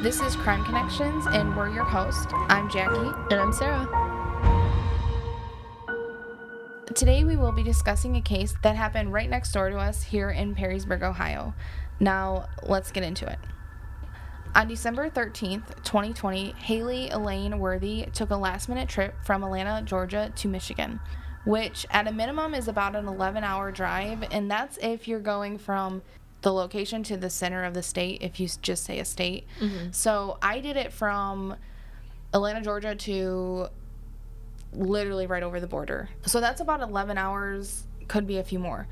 This 0.00 0.20
is 0.20 0.36
Crime 0.36 0.64
Connections, 0.64 1.26
and 1.26 1.56
we're 1.56 1.70
your 1.70 1.82
host. 1.82 2.28
I'm 2.32 2.70
Jackie. 2.70 3.10
And 3.32 3.40
I'm 3.40 3.52
Sarah. 3.52 3.84
Today, 6.94 7.24
we 7.24 7.34
will 7.34 7.50
be 7.50 7.64
discussing 7.64 8.14
a 8.14 8.20
case 8.20 8.54
that 8.62 8.76
happened 8.76 9.12
right 9.12 9.28
next 9.28 9.50
door 9.50 9.70
to 9.70 9.76
us 9.76 10.04
here 10.04 10.30
in 10.30 10.54
Perrysburg, 10.54 11.02
Ohio. 11.02 11.52
Now, 11.98 12.46
let's 12.62 12.92
get 12.92 13.02
into 13.02 13.28
it. 13.28 13.40
On 14.54 14.68
December 14.68 15.10
13th, 15.10 15.82
2020, 15.82 16.52
Haley 16.52 17.10
Elaine 17.10 17.58
Worthy 17.58 18.06
took 18.12 18.30
a 18.30 18.36
last 18.36 18.68
minute 18.68 18.88
trip 18.88 19.16
from 19.24 19.42
Atlanta, 19.42 19.82
Georgia 19.84 20.32
to 20.36 20.46
Michigan, 20.46 21.00
which 21.44 21.84
at 21.90 22.06
a 22.06 22.12
minimum 22.12 22.54
is 22.54 22.68
about 22.68 22.94
an 22.94 23.08
11 23.08 23.42
hour 23.42 23.72
drive, 23.72 24.22
and 24.30 24.48
that's 24.48 24.78
if 24.80 25.08
you're 25.08 25.18
going 25.18 25.58
from 25.58 26.02
the 26.42 26.52
location 26.52 27.02
to 27.04 27.16
the 27.16 27.30
center 27.30 27.64
of 27.64 27.74
the 27.74 27.82
state, 27.82 28.22
if 28.22 28.38
you 28.38 28.48
just 28.62 28.84
say 28.84 28.98
a 28.98 29.04
state. 29.04 29.46
Mm-hmm. 29.60 29.90
So 29.92 30.38
I 30.40 30.60
did 30.60 30.76
it 30.76 30.92
from 30.92 31.56
Atlanta, 32.32 32.60
Georgia 32.60 32.94
to 32.94 33.68
literally 34.72 35.26
right 35.26 35.42
over 35.42 35.60
the 35.60 35.66
border. 35.66 36.08
So 36.26 36.40
that's 36.40 36.60
about 36.60 36.80
11 36.80 37.18
hours, 37.18 37.84
could 38.06 38.26
be 38.26 38.38
a 38.38 38.44
few 38.44 38.58
more. 38.58 38.86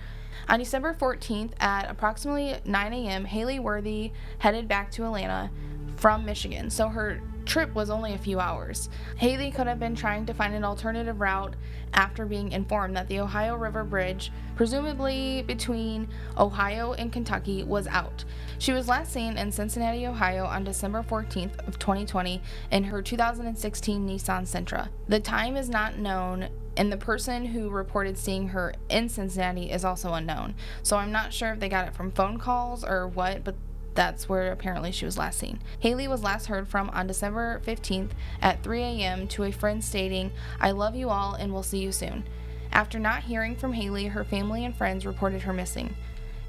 On 0.48 0.59
December 0.59 0.95
14th 0.95 1.52
at 1.60 1.90
approximately 1.90 2.56
9 2.64 2.92
a.m., 2.92 3.24
Haley 3.24 3.59
Worthy 3.59 4.12
headed 4.38 4.68
back 4.68 4.90
to 4.92 5.04
Atlanta 5.04 5.51
from 5.96 6.24
Michigan. 6.24 6.70
So 6.70 6.88
her 6.88 7.20
trip 7.46 7.74
was 7.74 7.88
only 7.88 8.12
a 8.12 8.18
few 8.18 8.41
hours. 8.41 8.91
Haley 9.16 9.50
could 9.50 9.66
have 9.66 9.78
been 9.78 9.95
trying 9.95 10.27
to 10.27 10.34
find 10.34 10.54
an 10.54 10.64
alternative 10.64 11.20
route 11.20 11.54
after 11.95 12.27
being 12.27 12.52
informed 12.52 12.96
that 12.96 13.09
the 13.09 13.20
Ohio 13.20 13.56
River 13.56 13.84
Bridge, 13.84 14.32
presumably 14.56 15.42
between 15.46 16.09
Ohio 16.37 16.92
and 16.95 17.12
Kentucky, 17.12 17.64
was 17.64 17.87
out. 17.87 18.24
She 18.59 18.73
was 18.73 18.88
last 18.88 19.12
seen 19.12 19.38
in 19.38 19.52
Cincinnati, 19.52 20.06
Ohio 20.06 20.45
on 20.45 20.65
December 20.65 21.02
14th 21.02 21.66
of 21.66 21.79
2020 21.79 22.43
in 22.71 22.84
her 22.84 23.01
2016 23.01 24.06
Nissan 24.06 24.43
Sentra. 24.43 24.88
The 25.09 25.21
time 25.21 25.56
is 25.56 25.68
not 25.68 25.99
known 25.99 26.49
and 26.76 26.93
the 26.93 26.96
person 26.96 27.46
who 27.46 27.71
reported 27.71 28.18
seeing 28.18 28.49
her 28.49 28.74
in 28.90 29.09
Cincinnati 29.09 29.71
is 29.71 29.84
also 29.84 30.12
unknown. 30.12 30.54
So 30.82 30.96
I'm 30.96 31.10
not 31.10 31.32
sure 31.32 31.52
if 31.52 31.60
they 31.60 31.68
got 31.68 31.88
it 31.88 31.95
from 31.95 32.10
phone 32.10 32.38
calls 32.38 32.84
or 32.84 33.09
what, 33.09 33.45
but 33.45 33.54
that's 33.97 34.29
where 34.29 34.52
apparently 34.52 34.93
she 34.93 35.05
was 35.05 35.19
last 35.19 35.39
seen. 35.39 35.61
Haley 35.80 36.07
was 36.07 36.23
last 36.23 36.47
heard 36.47 36.69
from 36.69 36.91
on 36.91 37.07
December 37.07 37.61
15th 37.66 38.11
at 38.41 38.63
3 38.63 38.83
a.m. 38.83 39.27
to 39.29 39.45
a 39.45 39.51
friend 39.51 39.83
stating, 39.83 40.30
I 40.61 40.71
love 40.71 40.95
you 40.95 41.09
all 41.09 41.35
and 41.35 41.52
we'll 41.52 41.63
see 41.63 41.79
you 41.79 41.91
soon. 41.91 42.24
After 42.71 42.99
not 42.99 43.24
hearing 43.24 43.57
from 43.57 43.73
Haley, 43.73 44.09
her 44.09 44.23
family 44.23 44.65
and 44.65 44.77
friends 44.77 45.07
reported 45.07 45.43
her 45.43 45.52
missing. 45.52 45.97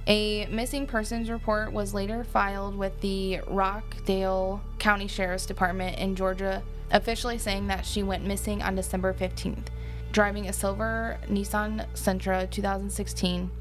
A 0.08 0.45
missing 0.48 0.88
persons 0.88 1.30
report 1.30 1.73
was 1.73 1.94
later 1.94 2.23
filed 2.23 2.78
with 2.78 3.00
the 3.02 3.40
Rockdale 3.48 4.62
County 4.80 5.08
Sheriff's 5.08 5.45
Department 5.45 5.98
in 5.98 6.16
Georgia, 6.16 6.64
officially 6.92 7.38
saying 7.38 7.68
that 7.68 7.86
she 7.86 8.03
went 8.03 8.25
missing 8.25 8.62
on 8.62 8.75
December 8.75 9.14
15th, 9.14 9.68
driving 10.12 10.48
a 10.48 10.53
silver 10.53 11.18
Nissan 11.30 11.86
Sentra 11.94 12.50
2016 12.50 13.52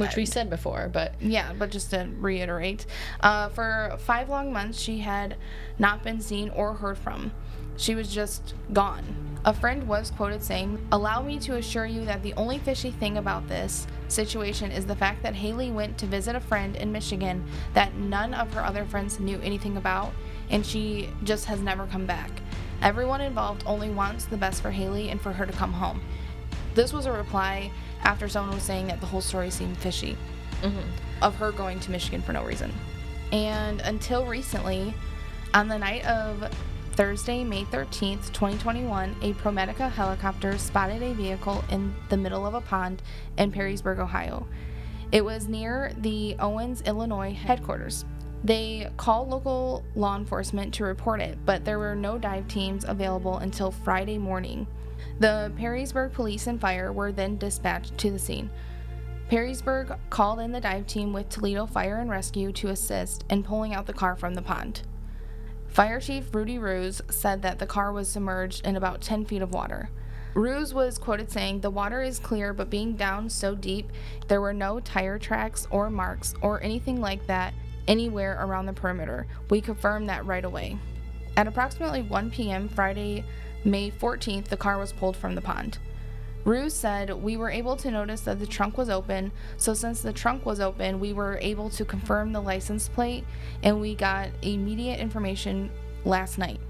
Which 0.00 0.16
we 0.16 0.26
said 0.26 0.50
before, 0.50 0.88
but 0.92 1.14
yeah, 1.20 1.52
but 1.58 1.70
just 1.70 1.90
to 1.90 2.08
reiterate, 2.18 2.86
uh, 3.20 3.48
for 3.50 3.96
five 4.00 4.28
long 4.28 4.52
months, 4.52 4.80
she 4.80 4.98
had 4.98 5.36
not 5.78 6.02
been 6.02 6.20
seen 6.20 6.50
or 6.50 6.74
heard 6.74 6.98
from. 6.98 7.32
She 7.76 7.94
was 7.94 8.12
just 8.12 8.54
gone. 8.72 9.04
A 9.46 9.54
friend 9.54 9.88
was 9.88 10.10
quoted 10.10 10.42
saying, 10.42 10.86
Allow 10.92 11.22
me 11.22 11.38
to 11.40 11.56
assure 11.56 11.86
you 11.86 12.04
that 12.04 12.22
the 12.22 12.34
only 12.34 12.58
fishy 12.58 12.90
thing 12.90 13.16
about 13.16 13.48
this 13.48 13.86
situation 14.08 14.70
is 14.70 14.84
the 14.84 14.94
fact 14.94 15.22
that 15.22 15.34
Haley 15.34 15.70
went 15.70 15.96
to 15.98 16.06
visit 16.06 16.36
a 16.36 16.40
friend 16.40 16.76
in 16.76 16.92
Michigan 16.92 17.42
that 17.72 17.94
none 17.94 18.34
of 18.34 18.52
her 18.52 18.62
other 18.62 18.84
friends 18.84 19.18
knew 19.18 19.40
anything 19.40 19.78
about, 19.78 20.12
and 20.50 20.64
she 20.66 21.08
just 21.24 21.46
has 21.46 21.60
never 21.60 21.86
come 21.86 22.04
back. 22.04 22.30
Everyone 22.82 23.22
involved 23.22 23.62
only 23.64 23.88
wants 23.88 24.26
the 24.26 24.36
best 24.36 24.60
for 24.60 24.70
Haley 24.70 25.08
and 25.08 25.20
for 25.20 25.32
her 25.32 25.46
to 25.46 25.52
come 25.52 25.72
home. 25.72 26.02
This 26.74 26.92
was 26.92 27.06
a 27.06 27.12
reply 27.12 27.70
after 28.10 28.28
someone 28.28 28.52
was 28.52 28.64
saying 28.64 28.88
that 28.88 29.00
the 29.00 29.06
whole 29.06 29.20
story 29.20 29.50
seemed 29.50 29.78
fishy 29.78 30.16
mm-hmm. 30.62 30.80
of 31.22 31.36
her 31.36 31.52
going 31.52 31.78
to 31.78 31.92
Michigan 31.92 32.20
for 32.20 32.32
no 32.32 32.42
reason. 32.42 32.72
And 33.30 33.80
until 33.82 34.26
recently, 34.26 34.92
on 35.54 35.68
the 35.68 35.78
night 35.78 36.04
of 36.06 36.52
Thursday, 36.94 37.44
May 37.44 37.62
13th, 37.66 38.32
2021, 38.32 39.14
a 39.22 39.32
ProMedica 39.34 39.92
helicopter 39.92 40.58
spotted 40.58 41.04
a 41.04 41.14
vehicle 41.14 41.64
in 41.70 41.94
the 42.08 42.16
middle 42.16 42.44
of 42.44 42.54
a 42.54 42.60
pond 42.60 43.00
in 43.38 43.52
Perrysburg, 43.52 44.00
Ohio. 44.00 44.44
It 45.12 45.24
was 45.24 45.46
near 45.46 45.92
the 45.96 46.34
Owens-Illinois 46.40 47.34
headquarters. 47.34 48.04
They 48.42 48.90
called 48.96 49.28
local 49.28 49.84
law 49.94 50.16
enforcement 50.16 50.72
to 50.74 50.84
report 50.84 51.20
it, 51.20 51.38
but 51.44 51.64
there 51.64 51.78
were 51.78 51.94
no 51.94 52.16
dive 52.16 52.48
teams 52.48 52.84
available 52.86 53.38
until 53.38 53.70
Friday 53.70 54.18
morning. 54.18 54.66
The 55.18 55.52
Perrysburg 55.58 56.12
police 56.12 56.46
and 56.46 56.60
fire 56.60 56.92
were 56.92 57.12
then 57.12 57.36
dispatched 57.36 57.98
to 57.98 58.10
the 58.10 58.18
scene. 58.18 58.50
Perrysburg 59.30 59.96
called 60.08 60.40
in 60.40 60.52
the 60.52 60.60
dive 60.60 60.86
team 60.86 61.12
with 61.12 61.28
Toledo 61.28 61.66
Fire 61.66 61.98
and 61.98 62.10
Rescue 62.10 62.50
to 62.52 62.68
assist 62.68 63.24
in 63.30 63.42
pulling 63.42 63.74
out 63.74 63.86
the 63.86 63.92
car 63.92 64.16
from 64.16 64.34
the 64.34 64.42
pond. 64.42 64.82
Fire 65.68 66.00
Chief 66.00 66.34
Rudy 66.34 66.58
Ruse 66.58 67.00
said 67.10 67.42
that 67.42 67.58
the 67.58 67.66
car 67.66 67.92
was 67.92 68.08
submerged 68.08 68.66
in 68.66 68.74
about 68.74 69.02
10 69.02 69.26
feet 69.26 69.42
of 69.42 69.52
water. 69.52 69.90
Ruse 70.34 70.74
was 70.74 70.98
quoted 70.98 71.30
saying, 71.30 71.60
The 71.60 71.70
water 71.70 72.02
is 72.02 72.18
clear, 72.18 72.52
but 72.52 72.70
being 72.70 72.96
down 72.96 73.28
so 73.28 73.54
deep, 73.54 73.90
there 74.26 74.40
were 74.40 74.54
no 74.54 74.80
tire 74.80 75.18
tracks 75.18 75.68
or 75.70 75.90
marks 75.90 76.34
or 76.40 76.62
anything 76.62 77.00
like 77.00 77.26
that 77.26 77.54
anywhere 77.88 78.38
around 78.40 78.66
the 78.66 78.72
perimeter. 78.72 79.26
We 79.48 79.60
confirmed 79.60 80.08
that 80.08 80.26
right 80.26 80.44
away. 80.44 80.78
At 81.36 81.46
approximately 81.46 82.02
1 82.02 82.30
p.m. 82.30 82.68
Friday, 82.68 83.24
May 83.64 83.90
14th, 83.90 84.46
the 84.46 84.56
car 84.56 84.78
was 84.78 84.92
pulled 84.92 85.16
from 85.16 85.34
the 85.34 85.40
pond. 85.40 85.78
Ruse 86.44 86.74
said, 86.74 87.10
We 87.10 87.36
were 87.36 87.50
able 87.50 87.76
to 87.76 87.90
notice 87.90 88.22
that 88.22 88.38
the 88.38 88.46
trunk 88.46 88.78
was 88.78 88.88
open, 88.88 89.30
so 89.56 89.74
since 89.74 90.00
the 90.00 90.12
trunk 90.12 90.46
was 90.46 90.60
open, 90.60 90.98
we 90.98 91.12
were 91.12 91.38
able 91.40 91.68
to 91.70 91.84
confirm 91.84 92.32
the 92.32 92.40
license 92.40 92.88
plate 92.88 93.24
and 93.62 93.80
we 93.80 93.94
got 93.94 94.30
immediate 94.42 95.00
information 95.00 95.70
last 96.04 96.38
night. 96.38 96.60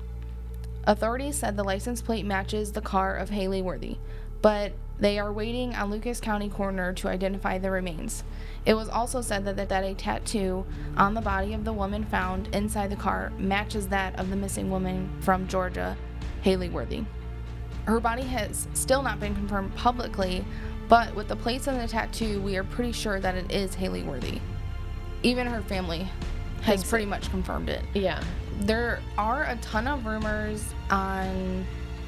Authorities 0.84 1.36
said 1.36 1.56
the 1.56 1.64
license 1.64 2.02
plate 2.02 2.26
matches 2.26 2.72
the 2.72 2.80
car 2.80 3.16
of 3.16 3.30
Haley 3.30 3.62
Worthy, 3.62 3.98
but 4.42 4.72
they 5.00 5.18
are 5.18 5.32
waiting 5.32 5.74
on 5.74 5.90
Lucas 5.90 6.20
County 6.20 6.48
coroner 6.48 6.92
to 6.92 7.08
identify 7.08 7.58
the 7.58 7.70
remains. 7.70 8.22
It 8.66 8.74
was 8.74 8.88
also 8.88 9.22
said 9.22 9.44
that, 9.46 9.68
that 9.68 9.84
a 9.84 9.94
tattoo 9.94 10.66
on 10.96 11.14
the 11.14 11.22
body 11.22 11.54
of 11.54 11.64
the 11.64 11.72
woman 11.72 12.04
found 12.04 12.54
inside 12.54 12.90
the 12.90 12.96
car 12.96 13.32
matches 13.38 13.88
that 13.88 14.18
of 14.20 14.28
the 14.28 14.36
missing 14.36 14.70
woman 14.70 15.10
from 15.20 15.48
Georgia, 15.48 15.96
Haley 16.42 16.68
Worthy. 16.68 17.04
Her 17.86 17.98
body 17.98 18.22
has 18.22 18.68
still 18.74 19.02
not 19.02 19.18
been 19.18 19.34
confirmed 19.34 19.74
publicly, 19.74 20.44
but 20.88 21.14
with 21.14 21.28
the 21.28 21.36
plates 21.36 21.66
and 21.66 21.80
the 21.80 21.88
tattoo, 21.88 22.40
we 22.42 22.56
are 22.56 22.64
pretty 22.64 22.92
sure 22.92 23.18
that 23.20 23.34
it 23.34 23.50
is 23.50 23.74
Haley 23.74 24.02
Worthy. 24.02 24.40
Even 25.22 25.46
her 25.46 25.62
family 25.62 26.06
has 26.62 26.84
pretty 26.84 27.06
much 27.06 27.30
confirmed 27.30 27.70
it. 27.70 27.82
yeah. 27.94 28.22
There 28.60 29.00
are 29.16 29.44
a 29.44 29.56
ton 29.62 29.88
of 29.88 30.04
rumors 30.04 30.74
on 30.90 31.64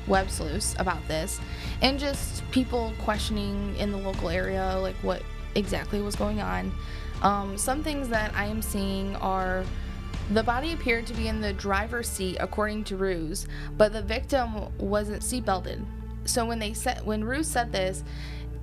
Web 0.06 0.30
Sleuths 0.30 0.74
about 0.78 1.06
this, 1.08 1.40
and 1.80 1.98
just 1.98 2.48
people 2.50 2.92
questioning 3.00 3.76
in 3.76 3.90
the 3.90 3.96
local 3.96 4.28
area, 4.28 4.76
like 4.80 4.96
what 4.96 5.22
exactly 5.54 6.00
was 6.00 6.16
going 6.16 6.40
on. 6.40 6.72
Um, 7.22 7.56
some 7.56 7.82
things 7.82 8.08
that 8.08 8.34
I 8.34 8.46
am 8.46 8.62
seeing 8.62 9.14
are 9.16 9.64
the 10.32 10.42
body 10.42 10.72
appeared 10.72 11.06
to 11.06 11.14
be 11.14 11.28
in 11.28 11.40
the 11.40 11.52
driver's 11.52 12.08
seat, 12.08 12.36
according 12.40 12.84
to 12.84 12.96
Ruse, 12.96 13.46
but 13.76 13.92
the 13.92 14.02
victim 14.02 14.76
wasn't 14.78 15.22
seatbelted. 15.22 15.84
So 16.24 16.46
when 16.46 16.58
they 16.58 16.72
said 16.72 17.04
when 17.04 17.24
Ruse 17.24 17.48
said 17.48 17.72
this, 17.72 18.04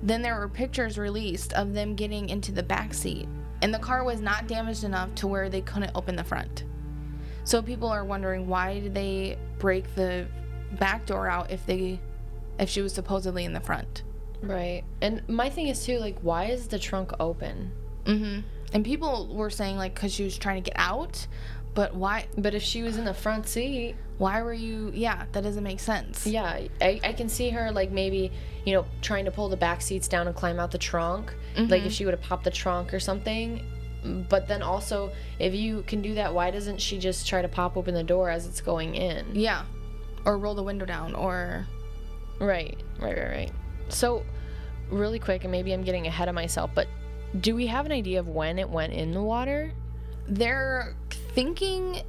then 0.02 0.22
there 0.22 0.38
were 0.38 0.48
pictures 0.48 0.98
released 0.98 1.52
of 1.52 1.74
them 1.74 1.94
getting 1.94 2.28
into 2.28 2.52
the 2.52 2.62
back 2.62 2.94
seat, 2.94 3.28
and 3.62 3.72
the 3.72 3.78
car 3.78 4.04
was 4.04 4.20
not 4.20 4.46
damaged 4.46 4.84
enough 4.84 5.14
to 5.16 5.26
where 5.26 5.48
they 5.48 5.60
couldn't 5.60 5.92
open 5.94 6.16
the 6.16 6.24
front. 6.24 6.64
So 7.44 7.62
people 7.62 7.88
are 7.88 8.04
wondering 8.04 8.46
why 8.46 8.80
did 8.80 8.94
they 8.94 9.38
break 9.58 9.94
the 9.94 10.26
back 10.72 11.06
door 11.06 11.28
out 11.28 11.50
if 11.50 11.64
they 11.66 11.98
if 12.58 12.68
she 12.68 12.82
was 12.82 12.92
supposedly 12.92 13.44
in 13.44 13.52
the 13.52 13.60
front. 13.60 14.02
Right. 14.42 14.82
And 15.00 15.26
my 15.28 15.48
thing 15.50 15.68
is 15.68 15.84
too, 15.84 15.98
like, 15.98 16.18
why 16.20 16.46
is 16.46 16.66
the 16.68 16.78
trunk 16.78 17.12
open? 17.20 17.72
Mhm. 18.04 18.42
And 18.72 18.84
people 18.84 19.28
were 19.34 19.50
saying 19.50 19.76
like 19.76 19.94
cuz 19.94 20.12
she 20.12 20.24
was 20.24 20.36
trying 20.38 20.62
to 20.62 20.70
get 20.70 20.78
out, 20.78 21.26
but 21.74 21.94
why 21.94 22.26
But 22.36 22.54
if 22.54 22.62
she 22.62 22.82
was 22.82 22.96
in 22.96 23.04
the 23.04 23.14
front 23.14 23.46
seat, 23.48 23.96
why 24.18 24.42
were 24.42 24.52
you 24.54 24.90
yeah, 24.94 25.24
that 25.32 25.42
doesn't 25.42 25.64
make 25.64 25.80
sense. 25.80 26.26
yeah, 26.26 26.60
I, 26.80 27.00
I 27.02 27.12
can 27.14 27.28
see 27.28 27.50
her 27.50 27.72
like 27.72 27.90
maybe, 27.90 28.30
you 28.64 28.74
know, 28.74 28.84
trying 29.02 29.24
to 29.24 29.30
pull 29.30 29.48
the 29.48 29.56
back 29.56 29.80
seats 29.82 30.06
down 30.08 30.26
and 30.26 30.36
climb 30.36 30.58
out 30.60 30.70
the 30.70 30.78
trunk. 30.78 31.34
Like 31.56 31.82
if 31.84 31.92
she 31.92 32.04
would 32.04 32.14
have 32.14 32.22
popped 32.22 32.44
the 32.44 32.50
trunk 32.50 32.94
or 32.94 33.00
something. 33.00 33.62
But 34.30 34.48
then 34.48 34.62
also, 34.62 35.10
if 35.38 35.52
you 35.54 35.82
can 35.86 36.00
do 36.00 36.14
that, 36.14 36.32
why 36.32 36.50
doesn't 36.50 36.80
she 36.80 36.98
just 36.98 37.26
try 37.26 37.42
to 37.42 37.48
pop 37.48 37.76
open 37.76 37.92
the 37.94 38.02
door 38.04 38.30
as 38.30 38.46
it's 38.46 38.62
going 38.62 38.94
in? 38.94 39.26
Yeah. 39.34 39.64
Or 40.24 40.38
roll 40.38 40.54
the 40.54 40.62
window 40.62 40.84
down 40.84 41.14
or 41.14 41.66
Right, 42.38 42.82
right, 42.98 43.16
right, 43.16 43.28
right. 43.28 43.52
So, 43.88 44.24
really 44.90 45.18
quick, 45.18 45.44
and 45.44 45.52
maybe 45.52 45.72
I'm 45.72 45.82
getting 45.82 46.06
ahead 46.06 46.28
of 46.28 46.34
myself, 46.34 46.70
but 46.74 46.86
do 47.38 47.54
we 47.54 47.66
have 47.66 47.86
an 47.86 47.92
idea 47.92 48.18
of 48.18 48.28
when 48.28 48.58
it 48.58 48.68
went 48.68 48.92
in 48.92 49.12
the 49.12 49.22
water? 49.22 49.72
they're 50.30 50.94
thinking 51.10 52.02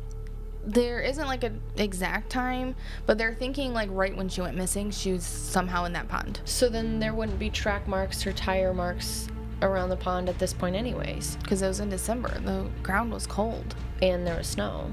there 0.64 1.02
isn't 1.02 1.26
like 1.26 1.44
an 1.44 1.60
exact 1.78 2.30
time, 2.30 2.76
but 3.08 3.18
they're 3.18 3.34
thinking 3.34 3.74
like 3.74 3.90
right 3.92 4.16
when 4.16 4.30
she 4.30 4.42
went 4.42 4.56
missing, 4.56 4.92
she 4.92 5.12
was 5.12 5.26
somehow 5.26 5.86
in 5.86 5.94
that 5.94 6.08
pond. 6.08 6.40
So 6.46 6.70
then 6.70 7.00
there 7.00 7.16
wouldn't 7.16 7.40
be 7.40 7.50
track 7.50 7.88
marks 7.88 8.26
or 8.28 8.32
tire 8.32 8.74
marks 8.74 9.28
around 9.64 9.90
the 9.90 9.98
pond 9.98 10.30
at 10.30 10.38
this 10.38 10.54
point, 10.54 10.76
anyways. 10.76 11.38
Because 11.38 11.64
it 11.64 11.68
was 11.68 11.80
in 11.80 11.90
December. 11.90 12.30
The 12.42 12.70
ground 12.84 13.12
was 13.12 13.26
cold. 13.26 13.76
And 14.04 14.26
there 14.26 14.38
was 14.38 14.48
snow. 14.48 14.90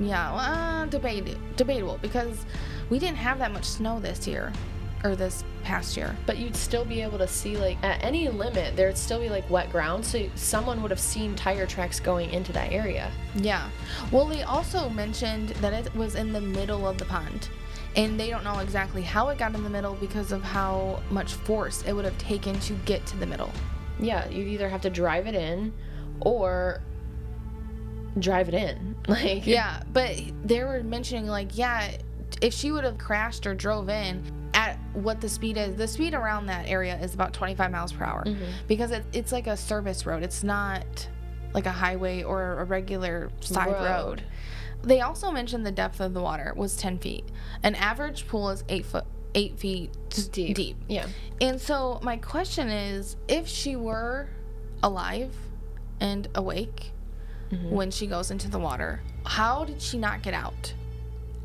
Yeah, 0.00 0.32
well, 0.32 0.40
uh, 0.40 0.86
debate, 0.86 1.36
debatable 1.56 1.98
because 2.00 2.46
we 2.90 2.98
didn't 2.98 3.16
have 3.16 3.38
that 3.38 3.52
much 3.52 3.64
snow 3.64 4.00
this 4.00 4.26
year 4.26 4.52
or 5.04 5.14
this 5.14 5.44
past 5.62 5.96
year. 5.96 6.16
But 6.26 6.38
you'd 6.38 6.56
still 6.56 6.84
be 6.84 7.02
able 7.02 7.18
to 7.18 7.28
see, 7.28 7.56
like, 7.56 7.82
at 7.84 8.02
any 8.02 8.28
limit, 8.28 8.76
there'd 8.76 8.98
still 8.98 9.20
be, 9.20 9.28
like, 9.28 9.48
wet 9.50 9.70
ground. 9.70 10.04
So 10.04 10.28
someone 10.34 10.82
would 10.82 10.90
have 10.90 11.00
seen 11.00 11.34
tire 11.34 11.66
tracks 11.66 12.00
going 12.00 12.30
into 12.30 12.52
that 12.52 12.72
area. 12.72 13.10
Yeah. 13.34 13.68
Well, 14.10 14.26
they 14.26 14.42
also 14.42 14.88
mentioned 14.88 15.50
that 15.60 15.72
it 15.72 15.94
was 15.94 16.14
in 16.14 16.32
the 16.32 16.40
middle 16.40 16.86
of 16.86 16.98
the 16.98 17.04
pond. 17.04 17.48
And 17.96 18.18
they 18.18 18.30
don't 18.30 18.44
know 18.44 18.58
exactly 18.58 19.02
how 19.02 19.28
it 19.28 19.38
got 19.38 19.54
in 19.54 19.62
the 19.62 19.70
middle 19.70 19.94
because 19.94 20.30
of 20.30 20.42
how 20.42 21.00
much 21.10 21.34
force 21.34 21.82
it 21.82 21.92
would 21.92 22.04
have 22.04 22.18
taken 22.18 22.58
to 22.60 22.74
get 22.84 23.04
to 23.06 23.16
the 23.16 23.26
middle. 23.26 23.50
Yeah, 23.98 24.28
you'd 24.28 24.46
either 24.46 24.68
have 24.68 24.82
to 24.82 24.90
drive 24.90 25.26
it 25.26 25.34
in 25.34 25.72
or 26.20 26.80
drive 28.18 28.48
it 28.48 28.54
in. 28.54 28.96
Like, 29.08 29.46
Yeah, 29.46 29.82
but 29.92 30.20
they 30.44 30.62
were 30.62 30.82
mentioning, 30.82 31.26
like, 31.26 31.56
yeah, 31.56 31.92
if 32.42 32.52
she 32.52 32.72
would 32.72 32.84
have 32.84 32.98
crashed 32.98 33.46
or 33.46 33.54
drove 33.54 33.88
in 33.88 34.22
at 34.52 34.78
what 34.92 35.20
the 35.20 35.28
speed 35.28 35.56
is, 35.56 35.76
the 35.76 35.88
speed 35.88 36.12
around 36.12 36.46
that 36.46 36.68
area 36.68 36.98
is 37.00 37.14
about 37.14 37.32
25 37.32 37.70
miles 37.70 37.92
per 37.92 38.04
hour 38.04 38.24
mm-hmm. 38.26 38.44
because 38.66 38.90
it, 38.90 39.04
it's 39.12 39.32
like 39.32 39.46
a 39.46 39.56
service 39.56 40.04
road. 40.04 40.22
It's 40.22 40.42
not 40.44 41.08
like 41.54 41.66
a 41.66 41.72
highway 41.72 42.22
or 42.22 42.58
a 42.60 42.64
regular 42.64 43.30
side 43.40 43.72
Road. 43.72 43.84
road. 43.84 44.22
They 44.82 45.00
also 45.00 45.30
mentioned 45.30 45.66
the 45.66 45.72
depth 45.72 46.00
of 46.00 46.14
the 46.14 46.20
water 46.20 46.52
was 46.56 46.76
10 46.76 46.98
feet. 46.98 47.24
An 47.62 47.74
average 47.74 48.28
pool 48.28 48.50
is 48.50 48.62
eight 48.68 48.84
foot, 48.84 49.04
eight 49.34 49.58
feet 49.58 49.96
Deep. 50.10 50.56
deep. 50.56 50.76
Yeah. 50.88 51.06
And 51.40 51.60
so 51.60 51.98
my 52.02 52.16
question 52.16 52.68
is, 52.68 53.16
if 53.26 53.46
she 53.46 53.76
were 53.76 54.28
alive 54.82 55.34
and 56.00 56.28
awake 56.34 56.92
Mm-hmm. 57.50 57.70
when 57.70 57.90
she 57.90 58.06
goes 58.06 58.30
into 58.30 58.50
the 58.50 58.58
water, 58.58 59.00
how 59.24 59.64
did 59.64 59.80
she 59.80 59.96
not 59.98 60.22
get 60.22 60.34
out? 60.34 60.74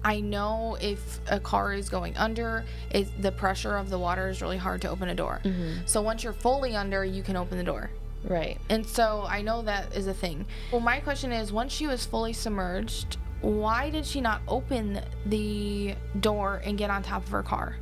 I 0.04 0.20
know 0.20 0.78
if 0.82 1.20
a 1.30 1.40
car 1.40 1.74
is 1.74 1.88
going 1.88 2.18
under, 2.18 2.66
it's 2.92 3.10
the 3.20 3.32
pressure 3.32 3.78
of 3.78 3.90
the 3.90 3.98
water 3.98 4.28
is 4.28 4.42
really 4.42 4.58
hard 4.58 4.82
to 4.82 4.90
open 4.90 5.10
a 5.10 5.16
door. 5.16 5.40
Mm-hmm. 5.44 5.86
So 5.86 6.02
once 6.02 6.24
you're 6.24 6.34
fully 6.34 6.76
under, 6.76 7.06
you 7.06 7.24
can 7.24 7.38
open 7.38 7.58
the 7.58 7.64
door. 7.64 7.90
Right. 8.26 8.58
And 8.70 8.86
so 8.86 9.26
I 9.28 9.42
know 9.42 9.62
that 9.62 9.96
is 9.96 10.08
a 10.08 10.14
thing. 10.14 10.46
Well, 10.72 10.82
my 10.82 11.00
question 11.00 11.32
is 11.32 11.52
once 11.52 11.72
she 11.72 11.88
was 11.88 12.06
fully 12.06 12.34
submerged, 12.34 13.18
why 13.42 13.90
did 13.90 14.06
she 14.06 14.22
not 14.22 14.42
open 14.48 15.02
the 15.26 15.96
door 16.20 16.62
and 16.66 16.78
get 16.78 16.90
on 16.90 17.04
top 17.04 17.24
of 17.24 17.32
her 17.32 17.44
car? 17.44 17.78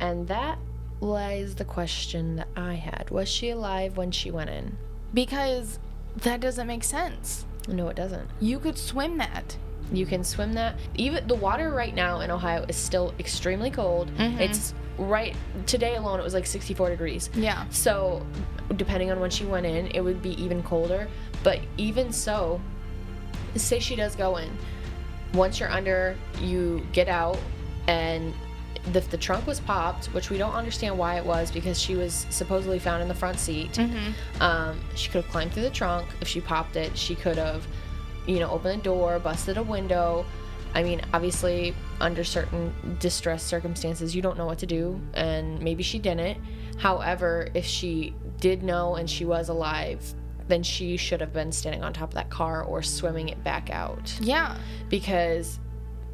And 0.00 0.26
that 0.28 0.58
lies 1.00 1.54
the 1.54 1.64
question 1.64 2.36
that 2.36 2.48
I 2.56 2.74
had. 2.74 3.10
Was 3.10 3.28
she 3.28 3.50
alive 3.50 3.96
when 3.96 4.10
she 4.10 4.30
went 4.30 4.50
in? 4.50 4.76
Because 5.14 5.78
that 6.22 6.40
doesn't 6.40 6.66
make 6.66 6.84
sense. 6.84 7.44
No, 7.68 7.88
it 7.88 7.96
doesn't. 7.96 8.28
You 8.40 8.58
could 8.58 8.78
swim 8.78 9.18
that. 9.18 9.56
You 9.92 10.06
can 10.06 10.24
swim 10.24 10.52
that. 10.54 10.78
Even 10.94 11.26
the 11.26 11.34
water 11.34 11.70
right 11.70 11.94
now 11.94 12.20
in 12.20 12.30
Ohio 12.30 12.64
is 12.68 12.76
still 12.76 13.14
extremely 13.18 13.70
cold. 13.70 14.10
Mm-hmm. 14.16 14.40
It's 14.40 14.74
right 14.98 15.34
today 15.66 15.94
alone 15.96 16.18
it 16.18 16.24
was 16.24 16.34
like 16.34 16.46
64 16.46 16.90
degrees. 16.90 17.30
Yeah. 17.34 17.64
So, 17.70 18.26
depending 18.76 19.10
on 19.10 19.20
when 19.20 19.30
she 19.30 19.44
went 19.44 19.66
in, 19.66 19.86
it 19.88 20.00
would 20.00 20.22
be 20.22 20.40
even 20.42 20.62
colder. 20.62 21.08
But 21.42 21.60
even 21.76 22.12
so, 22.12 22.60
say 23.54 23.78
she 23.78 23.96
does 23.96 24.16
go 24.16 24.36
in. 24.36 24.50
Once 25.34 25.60
you're 25.60 25.70
under, 25.70 26.16
you 26.40 26.86
get 26.92 27.08
out, 27.08 27.38
and 27.86 28.34
if 28.94 29.10
the 29.10 29.16
trunk 29.18 29.46
was 29.46 29.60
popped, 29.60 30.06
which 30.06 30.30
we 30.30 30.38
don't 30.38 30.54
understand 30.54 30.96
why 30.98 31.16
it 31.16 31.24
was 31.24 31.50
because 31.50 31.78
she 31.80 31.94
was 31.94 32.26
supposedly 32.30 32.78
found 32.78 33.02
in 33.02 33.08
the 33.08 33.14
front 33.14 33.38
seat, 33.38 33.78
um, 34.40 34.80
she 34.94 35.08
could 35.10 35.22
have 35.22 35.30
climbed 35.30 35.52
through 35.52 35.64
the 35.64 35.70
trunk. 35.70 36.06
If 36.20 36.28
she 36.28 36.40
popped 36.40 36.76
it, 36.76 36.96
she 36.96 37.14
could 37.14 37.36
have, 37.36 37.66
you 38.26 38.38
know, 38.40 38.50
opened 38.50 38.80
the 38.80 38.84
door, 38.84 39.18
busted 39.18 39.56
a 39.58 39.62
window. 39.62 40.24
I 40.74 40.82
mean, 40.82 41.00
obviously, 41.12 41.74
under 42.00 42.24
certain 42.24 42.74
distress 43.00 43.42
circumstances, 43.42 44.14
you 44.14 44.22
don't 44.22 44.36
know 44.38 44.46
what 44.46 44.58
to 44.58 44.66
do, 44.66 45.00
and 45.14 45.60
maybe 45.60 45.82
she 45.82 45.98
didn't. 45.98 46.38
However, 46.78 47.48
if 47.54 47.64
she 47.64 48.14
did 48.38 48.62
know 48.62 48.94
and 48.96 49.08
she 49.08 49.24
was 49.24 49.48
alive, 49.48 50.02
then 50.46 50.62
she 50.62 50.96
should 50.96 51.20
have 51.20 51.32
been 51.32 51.52
standing 51.52 51.82
on 51.82 51.92
top 51.92 52.10
of 52.10 52.14
that 52.14 52.30
car 52.30 52.62
or 52.62 52.82
swimming 52.82 53.28
it 53.28 53.42
back 53.44 53.68
out 53.70 54.14
Yeah. 54.20 54.56
because 54.88 55.58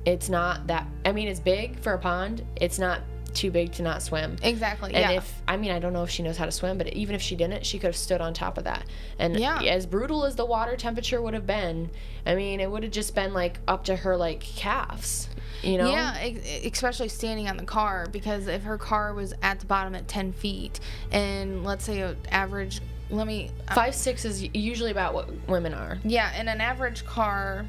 it's 0.07 0.29
not 0.29 0.67
that. 0.67 0.87
I 1.05 1.13
mean, 1.13 1.29
it's 1.29 1.41
big 1.41 1.79
for 1.81 1.93
a 1.95 1.99
pond. 1.99 2.45
It's 2.57 2.79
not 2.79 3.01
too 3.33 3.51
big 3.51 3.73
to 3.73 3.83
not 3.83 4.01
swim. 4.01 4.37
Exactly. 4.43 4.95
And 4.95 5.11
yeah. 5.13 5.19
if 5.19 5.43
I 5.49 5.57
mean 5.57 5.73
I 5.73 5.81
don't 5.81 5.93
know 5.93 6.05
if 6.05 6.11
she 6.11 6.23
knows 6.23 6.37
how 6.37 6.45
to 6.45 6.53
swim, 6.53 6.79
but 6.79 6.93
even 6.93 7.17
if 7.17 7.21
she 7.23 7.35
didn't, 7.35 7.67
she 7.67 7.79
could 7.81 7.89
have 7.89 7.97
stood 7.97 8.21
on 8.21 8.33
top 8.33 8.59
of 8.59 8.65
that. 8.65 8.85
And 9.19 9.37
Yeah. 9.39 9.61
as 9.61 9.87
brutal 9.87 10.25
as 10.25 10.37
the 10.37 10.45
water 10.47 10.77
temperature 10.77 11.21
would 11.21 11.35
have 11.35 11.47
been, 11.47 11.91
I 12.25 12.37
mean 12.37 12.61
it 12.61 12.71
would 12.71 12.85
have 12.85 12.93
just 12.93 13.13
been 13.15 13.35
like 13.35 13.59
up 13.67 13.85
to 13.87 13.97
her 13.97 14.17
like 14.17 14.39
calves, 14.39 15.29
you 15.63 15.79
know? 15.79 15.91
Yeah, 15.91 16.15
especially 16.17 17.09
standing 17.09 17.49
on 17.49 17.57
the 17.57 17.65
car 17.65 18.07
because 18.13 18.47
if 18.47 18.63
her 18.63 18.79
car 18.79 19.15
was 19.15 19.35
at 19.43 19.59
the 19.59 19.67
bottom 19.67 19.97
at 19.97 20.07
10 20.07 20.33
feet 20.33 20.79
and 21.11 21.65
let's 21.65 21.85
say 21.85 22.03
an 22.03 22.17
average, 22.31 22.81
let 23.11 23.27
me, 23.27 23.51
uh, 23.67 23.75
Five 23.75 23.97
six 23.97 24.25
is 24.25 24.45
usually 24.55 24.93
about 24.93 25.13
what 25.13 25.29
women 25.49 25.75
are. 25.75 25.99
yeah, 26.05 26.41
in 26.41 26.47
an 26.47 26.61
average 26.61 27.05
car, 27.05 27.67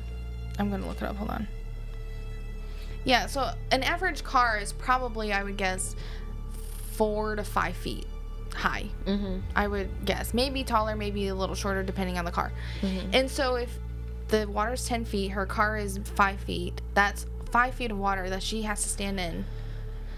I'm 0.60 0.70
to 0.70 0.78
look 0.88 0.98
it 0.98 1.04
up, 1.04 1.16
hold 1.16 1.32
on. 1.32 1.48
Yeah, 3.06 3.28
so 3.28 3.52
an 3.72 3.84
average 3.84 4.24
car 4.24 4.58
is 4.58 4.74
probably, 4.74 5.32
I 5.32 5.44
would 5.44 5.58
guess, 5.58 5.96
four 6.94 7.36
to 7.36 7.44
five 7.44 7.76
feet 7.76 8.08
high. 8.54 8.86
Mm-hmm. 9.06 9.40
I 9.56 9.68
would 9.68 9.90
guess. 10.06 10.34
Maybe 10.34 10.64
taller, 10.64 10.96
maybe 10.96 11.28
a 11.28 11.36
little 11.36 11.56
shorter, 11.56 11.84
depending 11.84 12.18
on 12.18 12.26
the 12.26 12.32
car. 12.32 12.52
And 13.14 13.30
so 13.30 13.56
if 13.56 13.70
the 14.30 14.48
water's 14.48 14.86
10 14.88 15.06
feet, 15.06 15.30
her 15.30 15.46
car 15.46 15.78
is 15.78 16.00
five 16.16 16.40
feet, 16.42 16.82
that's 16.94 17.26
five 17.52 17.76
feet 17.76 17.92
of 17.92 17.98
water 18.00 18.30
that 18.30 18.42
she 18.42 18.64
has 18.64 18.82
to 18.84 18.90
stand 18.90 19.20
in. 19.20 19.46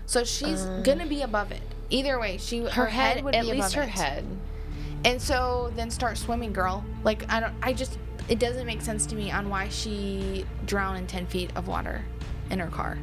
So 0.06 0.24
she's 0.24 0.64
gonna 0.84 1.06
be 1.06 1.22
above 1.24 1.52
it. 1.52 1.62
Either 1.90 2.18
way, 2.20 2.38
she 2.38 2.60
her, 2.60 2.70
Her, 2.70 2.86
head, 2.86 3.24
would 3.24 3.36
at 3.36 3.44
be 3.44 3.52
least 3.52 3.74
her 3.74 3.82
it. 3.84 3.90
head. 3.90 4.26
And 5.04 5.22
so 5.22 5.72
then 5.76 5.92
start 5.92 6.18
swimming, 6.18 6.54
girl. 6.54 6.84
Like 7.04 7.30
I 7.32 7.42
don't. 7.42 7.54
I 7.62 7.74
just 7.74 7.98
it 8.30 8.40
doesn't 8.40 8.66
make 8.66 8.82
sense 8.82 9.06
to 9.08 9.16
me 9.16 9.32
on 9.32 9.50
why 9.50 9.68
she 9.70 10.46
drowned 10.66 10.98
in 10.98 11.08
10 11.08 11.28
feet 11.28 11.52
of 11.56 11.68
water 11.68 12.04
in 12.50 12.60
her 12.60 12.68
car, 12.68 12.98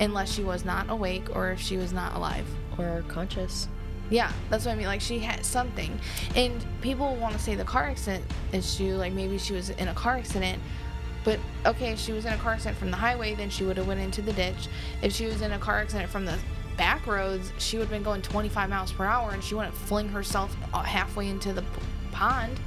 unless 0.00 0.32
she 0.32 0.42
was 0.42 0.64
not 0.64 0.90
awake 0.90 1.34
or 1.34 1.50
if 1.50 1.60
she 1.60 1.76
was 1.76 1.92
not 1.92 2.14
alive. 2.14 2.46
Or 2.78 3.02
conscious. 3.08 3.68
Yeah, 4.10 4.30
that's 4.50 4.66
what 4.66 4.72
I 4.72 4.74
mean. 4.76 4.86
Like 4.86 5.00
she 5.00 5.18
had 5.18 5.44
something, 5.44 5.98
and 6.34 6.64
people 6.80 7.16
want 7.16 7.34
to 7.34 7.40
say 7.40 7.54
the 7.54 7.64
car 7.64 7.84
accident 7.84 8.24
issue. 8.52 8.94
Like 8.94 9.12
maybe 9.12 9.38
she 9.38 9.52
was 9.52 9.70
in 9.70 9.88
a 9.88 9.94
car 9.94 10.16
accident, 10.16 10.62
but 11.24 11.40
okay, 11.64 11.90
if 11.92 11.98
she 11.98 12.12
was 12.12 12.24
in 12.24 12.32
a 12.32 12.36
car 12.36 12.52
accident 12.52 12.78
from 12.78 12.92
the 12.92 12.96
highway, 12.96 13.34
then 13.34 13.50
she 13.50 13.64
would 13.64 13.76
have 13.78 13.88
went 13.88 14.00
into 14.00 14.22
the 14.22 14.32
ditch. 14.32 14.68
If 15.02 15.12
she 15.12 15.26
was 15.26 15.42
in 15.42 15.52
a 15.52 15.58
car 15.58 15.78
accident 15.80 16.08
from 16.08 16.24
the 16.24 16.38
back 16.76 17.06
roads, 17.06 17.50
she 17.58 17.78
would 17.78 17.84
have 17.84 17.90
been 17.90 18.04
going 18.04 18.22
25 18.22 18.70
miles 18.70 18.92
per 18.92 19.04
hour, 19.04 19.30
and 19.30 19.42
she 19.42 19.56
wouldn't 19.56 19.74
fling 19.74 20.08
herself 20.08 20.56
uh, 20.72 20.82
halfway 20.82 21.28
into 21.28 21.52
the 21.52 21.64
pond. 22.12 22.60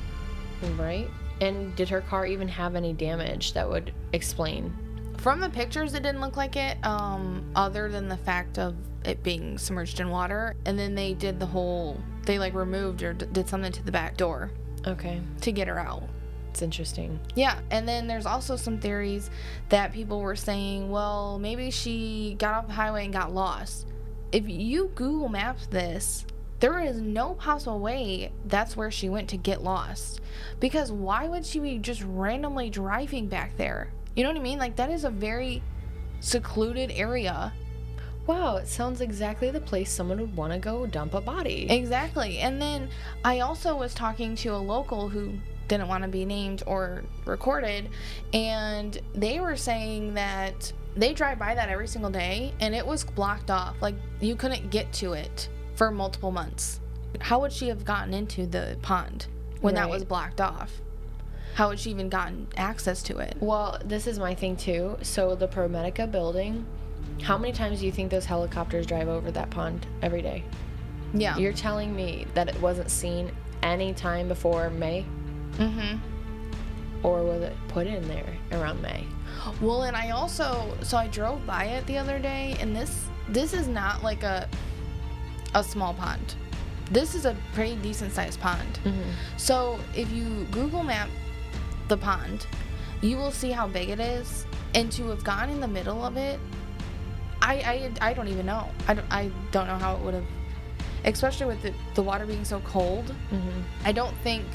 Right? 0.78 1.10
And 1.40 1.74
did 1.78 1.88
her 1.88 2.02
car 2.02 2.26
even 2.26 2.50
have 2.50 2.76
any 2.76 2.92
damage 2.92 3.54
that 3.54 3.70
would 3.70 3.94
explain? 4.12 4.74
From 5.22 5.40
the 5.42 5.50
pictures, 5.50 5.94
it 5.94 6.04
didn't 6.04 6.22
look 6.22 6.38
like 6.38 6.56
it. 6.56 6.78
Um, 6.86 7.44
other 7.56 7.90
than 7.90 8.08
the 8.08 8.18
fact 8.18 8.58
of 8.58 8.76
it 9.04 9.22
being 9.22 9.58
submerged 9.58 10.00
in 10.00 10.10
water, 10.10 10.56
and 10.66 10.78
then 10.80 10.96
they 10.96 11.14
did 11.14 11.40
the 11.40 11.46
whole. 11.46 12.00
They 12.26 12.40
like 12.40 12.54
removed 12.54 13.04
or 13.04 13.14
d- 13.14 13.26
did 13.32 13.50
something 13.50 13.72
to 13.72 13.84
the 13.84 13.92
back 13.92 14.16
door 14.18 14.52
Okay. 14.88 15.22
to 15.42 15.52
get 15.52 15.68
her 15.68 15.78
out. 15.80 16.04
It's 16.52 16.62
interesting. 16.62 17.20
Yeah, 17.36 17.60
and 17.70 17.88
then 17.88 18.08
there's 18.08 18.26
also 18.26 18.56
some 18.56 18.80
theories 18.80 19.30
that 19.70 19.94
people 19.94 20.22
were 20.22 20.36
saying, 20.36 20.90
well, 20.90 21.38
maybe 21.38 21.70
she 21.70 22.36
got 22.40 22.54
off 22.54 22.68
the 22.68 22.74
highway 22.74 23.04
and 23.04 23.14
got 23.14 23.34
lost. 23.34 23.88
If 24.32 24.48
you 24.48 24.92
Google 24.96 25.30
Maps 25.30 25.68
this, 25.68 26.26
there 26.60 26.80
is 26.80 27.00
no 27.02 27.34
possible 27.36 27.80
way 27.80 28.32
that's 28.46 28.76
where 28.78 28.92
she 28.92 29.10
went 29.10 29.30
to 29.30 29.38
get 29.38 29.64
lost. 29.64 30.22
Because 30.60 30.92
why 30.92 31.28
would 31.28 31.46
she 31.46 31.60
be 31.60 31.78
just 31.78 32.04
randomly 32.04 32.70
driving 32.70 33.28
back 33.28 33.58
there? 33.58 33.92
You 34.20 34.26
know 34.26 34.32
what 34.32 34.40
I 34.42 34.44
mean? 34.44 34.60
Like, 34.60 34.76
that 34.76 34.90
is 34.90 35.06
a 35.06 35.10
very 35.10 35.64
secluded 36.20 36.92
area. 36.92 37.54
Wow, 38.28 38.58
it 38.58 38.68
sounds 38.68 39.00
exactly 39.00 39.50
the 39.50 39.62
place 39.62 39.90
someone 39.90 40.20
would 40.20 40.36
want 40.36 40.52
to 40.52 40.60
go 40.60 40.86
dump 40.86 41.14
a 41.14 41.22
body. 41.22 41.68
Exactly. 41.70 42.40
And 42.40 42.62
then 42.62 42.90
I 43.24 43.40
also 43.40 43.78
was 43.78 43.94
talking 43.94 44.36
to 44.36 44.50
a 44.50 44.58
local 44.58 45.08
who 45.08 45.36
didn't 45.70 45.88
want 45.88 46.04
to 46.04 46.10
be 46.10 46.26
named 46.26 46.64
or 46.68 47.06
recorded, 47.24 47.92
and 48.34 49.00
they 49.16 49.40
were 49.40 49.56
saying 49.56 50.16
that 50.16 50.74
they 50.98 51.14
drive 51.14 51.40
by 51.40 51.56
that 51.56 51.70
every 51.70 51.88
single 51.88 52.12
day 52.12 52.54
and 52.60 52.76
it 52.76 52.86
was 52.86 53.06
blocked 53.06 53.50
off. 53.50 53.78
Like 53.82 53.96
you 54.20 54.36
couldn't 54.36 54.70
get 54.70 54.92
to 54.96 55.14
it 55.14 55.48
for 55.76 55.92
multiple 55.92 56.32
months. 56.32 56.82
How 57.22 57.40
would 57.40 57.54
she 57.54 57.70
have 57.70 57.86
gotten 57.86 58.14
into 58.14 58.46
the 58.48 58.78
pond 58.82 59.28
when 59.62 59.76
that 59.76 59.90
was 59.90 60.04
blocked 60.04 60.42
off? 60.42 60.82
How 61.60 61.72
had 61.72 61.78
she 61.78 61.90
even 61.90 62.08
gotten 62.08 62.48
access 62.56 63.04
to 63.04 63.18
it? 63.18 63.36
Well, 63.42 63.78
this 63.84 64.08
is 64.08 64.18
my 64.18 64.34
thing 64.34 64.56
too. 64.56 64.96
So 65.02 65.36
the 65.36 65.46
ProMedica 65.46 66.10
building, 66.10 66.66
how 67.22 67.38
many 67.38 67.52
times 67.52 67.82
do 67.82 67.86
you 67.86 67.92
think 67.92 68.10
those 68.10 68.24
helicopters 68.24 68.86
drive 68.86 69.10
over 69.10 69.30
that 69.30 69.50
pond 69.50 69.86
every 70.02 70.22
day? 70.22 70.46
Yeah. 71.14 71.36
You're 71.38 71.52
telling 71.52 71.94
me 71.94 72.26
that 72.34 72.48
it 72.48 72.58
wasn't 72.62 72.90
seen 72.90 73.34
any 73.62 73.94
time 73.94 74.30
before 74.30 74.70
May, 74.70 75.06
mm-hmm. 75.58 75.98
or 77.06 77.24
was 77.24 77.42
it 77.42 77.58
put 77.68 77.88
in 77.88 78.08
there 78.08 78.38
around 78.54 78.82
May? 78.82 79.06
Well, 79.60 79.84
and 79.84 79.98
I 79.98 80.12
also 80.12 80.78
so 80.82 80.96
I 80.96 81.10
drove 81.10 81.46
by 81.46 81.66
it 81.66 81.86
the 81.88 81.98
other 81.98 82.20
day, 82.20 82.56
and 82.62 82.74
this 82.74 83.08
this 83.28 83.54
is 83.54 83.68
not 83.68 84.02
like 84.02 84.24
a 84.24 84.48
a 85.56 85.64
small 85.66 85.94
pond. 85.94 86.36
This 86.90 87.16
is 87.16 87.26
a 87.26 87.36
pretty 87.54 87.76
decent 87.76 88.14
sized 88.14 88.40
pond. 88.40 88.80
Mm-hmm. 88.86 89.12
So 89.36 89.78
if 89.94 90.10
you 90.14 90.48
Google 90.52 90.84
Map 90.84 91.10
the 91.90 91.98
pond, 91.98 92.48
you 93.02 93.18
will 93.18 93.32
see 93.32 93.52
how 93.52 93.68
big 93.68 93.90
it 93.90 94.00
is, 94.00 94.46
and 94.76 94.92
to 94.94 95.10
have 95.10 95.24
gone 95.24 95.50
in 95.50 95.60
the 95.60 95.68
middle 95.68 96.06
of 96.06 96.18
it, 96.18 96.40
I 97.42 97.92
I, 98.02 98.10
I 98.10 98.14
don't 98.14 98.28
even 98.28 98.46
know. 98.46 98.70
I 98.88 98.94
don't 98.94 99.12
I 99.12 99.32
don't 99.52 99.68
know 99.68 99.78
how 99.78 99.96
it 99.96 100.02
would 100.02 100.14
have, 100.14 100.26
especially 101.06 101.48
with 101.48 101.62
the, 101.62 101.74
the 101.96 102.04
water 102.04 102.26
being 102.26 102.46
so 102.46 102.60
cold. 102.62 103.14
I 103.84 103.92
don't 103.92 104.16
think. 104.18 104.46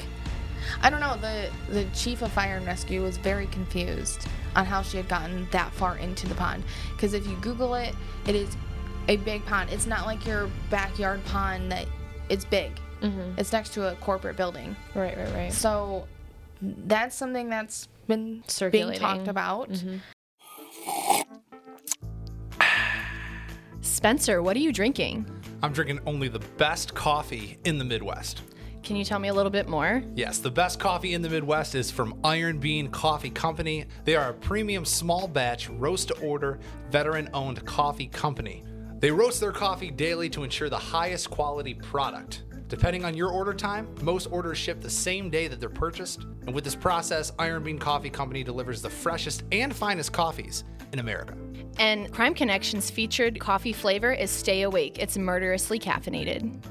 I 0.81 0.89
don't 0.89 0.99
know. 0.99 1.17
The 1.17 1.49
the 1.71 1.85
chief 1.93 2.21
of 2.21 2.31
fire 2.31 2.57
and 2.57 2.65
rescue 2.65 3.03
was 3.03 3.17
very 3.17 3.47
confused 3.47 4.27
on 4.55 4.65
how 4.65 4.81
she 4.81 4.97
had 4.97 5.07
gotten 5.07 5.47
that 5.51 5.71
far 5.73 5.97
into 5.97 6.27
the 6.27 6.35
pond. 6.35 6.63
Because 6.93 7.13
if 7.13 7.27
you 7.27 7.35
Google 7.37 7.75
it, 7.75 7.93
it 8.27 8.35
is 8.35 8.55
a 9.07 9.17
big 9.17 9.45
pond. 9.45 9.69
It's 9.69 9.85
not 9.85 10.05
like 10.05 10.25
your 10.25 10.49
backyard 10.69 11.23
pond 11.25 11.71
that 11.71 11.85
it's 12.29 12.45
big. 12.45 12.71
Mm-hmm. 13.01 13.37
It's 13.37 13.51
next 13.51 13.73
to 13.73 13.91
a 13.91 13.95
corporate 13.95 14.37
building. 14.37 14.75
Right, 14.95 15.15
right, 15.17 15.33
right. 15.33 15.53
So 15.53 16.07
that's 16.61 17.15
something 17.15 17.49
that's 17.49 17.87
been 18.07 18.43
being 18.71 18.93
talked 18.93 19.27
about. 19.27 19.69
Mm-hmm. 19.71 19.97
Spencer, 23.81 24.41
what 24.41 24.55
are 24.55 24.59
you 24.59 24.71
drinking? 24.73 25.25
I'm 25.61 25.73
drinking 25.73 25.99
only 26.05 26.27
the 26.27 26.39
best 26.57 26.93
coffee 26.93 27.57
in 27.65 27.77
the 27.77 27.85
Midwest. 27.85 28.41
Can 28.83 28.95
you 28.95 29.03
tell 29.03 29.17
me 29.17 29.29
a 29.29 29.33
little 29.33 29.49
bit 29.49 29.67
more? 29.67 30.03
Yes, 30.13 30.37
the 30.37 30.51
best 30.51 30.79
coffee 30.79 31.13
in 31.15 31.23
the 31.23 31.29
Midwest 31.29 31.73
is 31.73 31.89
from 31.89 32.19
Iron 32.23 32.59
Bean 32.59 32.89
Coffee 32.89 33.31
Company. 33.31 33.85
They 34.03 34.15
are 34.15 34.29
a 34.29 34.33
premium 34.33 34.85
small 34.85 35.27
batch, 35.27 35.69
roast 35.69 36.09
to 36.09 36.19
order, 36.19 36.59
veteran 36.91 37.29
owned 37.33 37.65
coffee 37.65 38.07
company. 38.07 38.63
They 38.99 39.09
roast 39.09 39.39
their 39.39 39.51
coffee 39.51 39.89
daily 39.89 40.29
to 40.31 40.43
ensure 40.43 40.69
the 40.69 40.77
highest 40.77 41.31
quality 41.31 41.73
product. 41.73 42.43
Depending 42.75 43.05
on 43.05 43.15
your 43.15 43.29
order 43.29 43.53
time, 43.53 43.87
most 44.01 44.25
orders 44.25 44.57
ship 44.57 44.81
the 44.81 44.89
same 44.89 45.29
day 45.29 45.47
that 45.47 45.61
they're 45.61 45.69
purchased. 45.69 46.23
And 46.45 46.53
with 46.53 46.65
this 46.65 46.75
process, 46.75 47.31
Iron 47.39 47.63
Bean 47.63 47.79
Coffee 47.79 48.09
Company 48.09 48.43
delivers 48.43 48.81
the 48.81 48.89
freshest 48.89 49.45
and 49.53 49.73
finest 49.73 50.11
coffees 50.11 50.65
in 50.91 50.99
America. 50.99 51.37
And 51.79 52.11
Crime 52.11 52.33
Connection's 52.33 52.89
featured 52.89 53.39
coffee 53.39 53.71
flavor 53.71 54.11
is 54.11 54.29
Stay 54.29 54.63
Awake. 54.63 54.99
It's 54.99 55.17
murderously 55.17 55.79
caffeinated. 55.79 56.61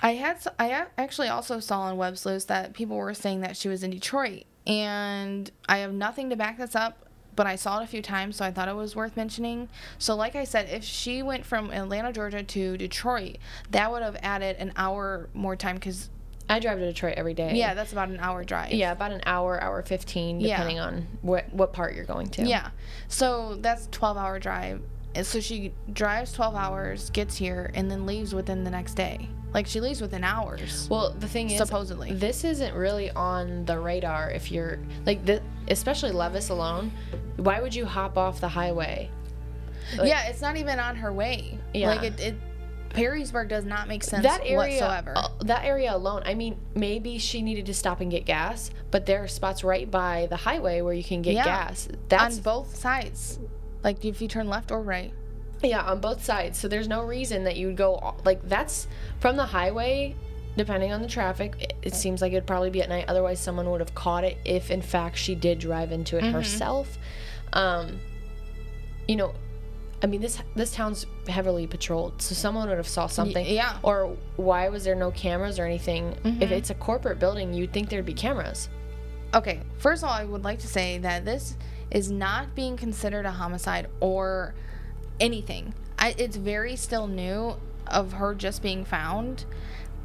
I 0.00 0.12
had 0.14 0.36
s- 0.36 0.46
I 0.60 0.68
a- 0.68 0.86
actually 0.96 1.26
also 1.26 1.58
saw 1.58 1.80
on 1.80 1.96
Web 1.96 2.16
Sleuths 2.16 2.44
that 2.44 2.72
people 2.72 2.96
were 2.96 3.14
saying 3.14 3.40
that 3.40 3.56
she 3.56 3.68
was 3.68 3.82
in 3.82 3.90
Detroit, 3.90 4.44
and 4.64 5.50
I 5.68 5.78
have 5.78 5.92
nothing 5.92 6.30
to 6.30 6.36
back 6.36 6.56
this 6.56 6.76
up. 6.76 7.08
But 7.34 7.46
I 7.46 7.56
saw 7.56 7.80
it 7.80 7.84
a 7.84 7.86
few 7.86 8.02
times, 8.02 8.36
so 8.36 8.44
I 8.44 8.50
thought 8.50 8.68
it 8.68 8.76
was 8.76 8.94
worth 8.94 9.16
mentioning. 9.16 9.68
So, 9.98 10.14
like 10.14 10.36
I 10.36 10.44
said, 10.44 10.68
if 10.68 10.84
she 10.84 11.22
went 11.22 11.46
from 11.46 11.70
Atlanta, 11.70 12.12
Georgia 12.12 12.42
to 12.42 12.76
Detroit, 12.76 13.38
that 13.70 13.90
would 13.90 14.02
have 14.02 14.16
added 14.22 14.56
an 14.58 14.72
hour 14.76 15.28
more 15.32 15.56
time 15.56 15.76
because, 15.76 16.10
I 16.50 16.58
drive 16.58 16.78
to 16.78 16.84
Detroit 16.86 17.14
every 17.16 17.32
day. 17.32 17.54
yeah, 17.54 17.72
that's 17.72 17.92
about 17.92 18.10
an 18.10 18.18
hour 18.20 18.44
drive. 18.44 18.72
Yeah, 18.72 18.92
about 18.92 19.12
an 19.12 19.22
hour, 19.24 19.62
hour 19.62 19.80
15, 19.82 20.40
Yeah. 20.40 20.56
depending 20.56 20.80
on 20.80 21.06
what, 21.22 21.50
what 21.54 21.72
part 21.72 21.94
you're 21.94 22.04
going 22.04 22.26
to. 22.30 22.44
Yeah. 22.44 22.68
So 23.08 23.56
that's 23.60 23.88
12 23.92 24.16
hour 24.18 24.38
drive. 24.38 24.82
And 25.14 25.26
so 25.26 25.40
she 25.40 25.72
drives 25.92 26.32
12 26.32 26.54
hours, 26.54 27.10
gets 27.10 27.36
here, 27.36 27.70
and 27.74 27.90
then 27.90 28.04
leaves 28.06 28.34
within 28.34 28.64
the 28.64 28.70
next 28.70 28.94
day. 28.94 29.28
Like 29.54 29.66
she 29.66 29.80
leaves 29.80 30.00
within 30.00 30.24
hours. 30.24 30.88
Well, 30.90 31.10
the 31.12 31.28
thing 31.28 31.50
is, 31.50 31.58
Supposedly. 31.58 32.12
this 32.12 32.42
isn't 32.44 32.74
really 32.74 33.10
on 33.10 33.66
the 33.66 33.78
radar 33.78 34.30
if 34.30 34.50
you're 34.50 34.78
like, 35.04 35.24
the, 35.26 35.42
especially 35.72 36.12
Levis 36.12 36.50
alone. 36.50 36.92
Why 37.36 37.60
would 37.60 37.74
you 37.74 37.84
hop 37.86 38.16
off 38.16 38.40
the 38.40 38.48
highway? 38.48 39.10
like- 39.96 40.08
yeah, 40.08 40.28
it's 40.28 40.40
not 40.40 40.56
even 40.56 40.78
on 40.78 40.96
her 40.96 41.12
way. 41.12 41.58
Yeah. 41.74 41.88
Like 41.88 42.02
it, 42.04 42.20
it 42.20 42.34
Perrysburg 42.90 43.48
does 43.48 43.64
not 43.64 43.88
make 43.88 44.04
sense 44.04 44.22
that 44.22 44.42
area, 44.44 44.56
whatsoever. 44.56 45.14
uh, 45.16 45.28
that 45.40 45.64
area 45.64 45.96
alone. 45.96 46.22
I 46.26 46.34
mean, 46.34 46.58
maybe 46.74 47.18
she 47.18 47.40
needed 47.40 47.66
to 47.66 47.74
stop 47.74 48.00
and 48.02 48.10
get 48.10 48.26
gas, 48.26 48.70
but 48.90 49.06
there 49.06 49.24
are 49.24 49.28
spots 49.28 49.64
right 49.64 49.90
by 49.90 50.26
the 50.28 50.36
highway 50.36 50.82
where 50.82 50.92
you 50.92 51.02
can 51.02 51.22
get 51.22 51.34
Yeah. 51.34 51.44
gas. 51.44 51.88
That's 52.08 52.36
on 52.36 52.42
both 52.42 52.76
sides. 52.76 53.38
Like 53.82 54.04
if 54.04 54.20
you 54.20 54.28
turn 54.28 54.46
left 54.48 54.70
or 54.70 54.82
right. 54.82 55.12
Yeah, 55.62 55.82
on 55.82 56.00
both 56.00 56.22
sides. 56.24 56.58
So 56.58 56.68
there's 56.68 56.88
no 56.88 57.02
reason 57.02 57.44
that 57.44 57.56
you 57.56 57.68
would 57.68 57.76
go 57.76 58.14
like 58.24 58.46
that's 58.48 58.86
from 59.20 59.36
the 59.36 59.46
highway. 59.46 60.14
Depending 60.56 60.92
on 60.92 61.00
the 61.00 61.08
traffic, 61.08 61.54
it, 61.60 61.74
it 61.82 61.94
seems 61.94 62.20
like 62.20 62.32
it'd 62.32 62.46
probably 62.46 62.70
be 62.70 62.82
at 62.82 62.88
night. 62.88 63.06
Otherwise, 63.08 63.40
someone 63.40 63.70
would 63.70 63.80
have 63.80 63.94
caught 63.94 64.24
it 64.24 64.36
if, 64.44 64.70
in 64.70 64.82
fact, 64.82 65.16
she 65.16 65.34
did 65.34 65.58
drive 65.58 65.92
into 65.92 66.18
it 66.18 66.24
herself. 66.24 66.98
Um, 67.54 67.98
you 69.08 69.16
know, 69.16 69.34
I 70.02 70.06
mean 70.06 70.20
this 70.20 70.38
this 70.56 70.72
town's 70.74 71.06
heavily 71.28 71.66
patrolled, 71.66 72.20
so 72.20 72.34
someone 72.34 72.68
would 72.68 72.76
have 72.76 72.88
saw 72.88 73.06
something. 73.06 73.46
yeah. 73.46 73.78
Or 73.82 74.16
why 74.36 74.68
was 74.68 74.84
there 74.84 74.94
no 74.94 75.10
cameras 75.12 75.58
or 75.58 75.64
anything? 75.64 76.16
If 76.42 76.50
it's 76.50 76.70
a 76.70 76.74
corporate 76.74 77.18
building, 77.18 77.54
you'd 77.54 77.72
think 77.72 77.88
there'd 77.88 78.04
be 78.04 78.12
cameras. 78.14 78.68
Okay, 79.34 79.60
first 79.78 80.02
of 80.02 80.08
all, 80.10 80.14
I 80.14 80.24
would 80.24 80.44
like 80.44 80.58
to 80.58 80.66
say 80.66 80.98
that 80.98 81.24
this 81.24 81.56
is 81.90 82.10
not 82.10 82.54
being 82.54 82.76
considered 82.76 83.24
a 83.26 83.30
homicide 83.30 83.86
or 84.00 84.54
anything. 85.20 85.72
I, 85.98 86.14
it's 86.18 86.36
very 86.36 86.74
still 86.76 87.06
new 87.06 87.54
of 87.86 88.12
her 88.14 88.34
just 88.34 88.60
being 88.62 88.84
found. 88.84 89.44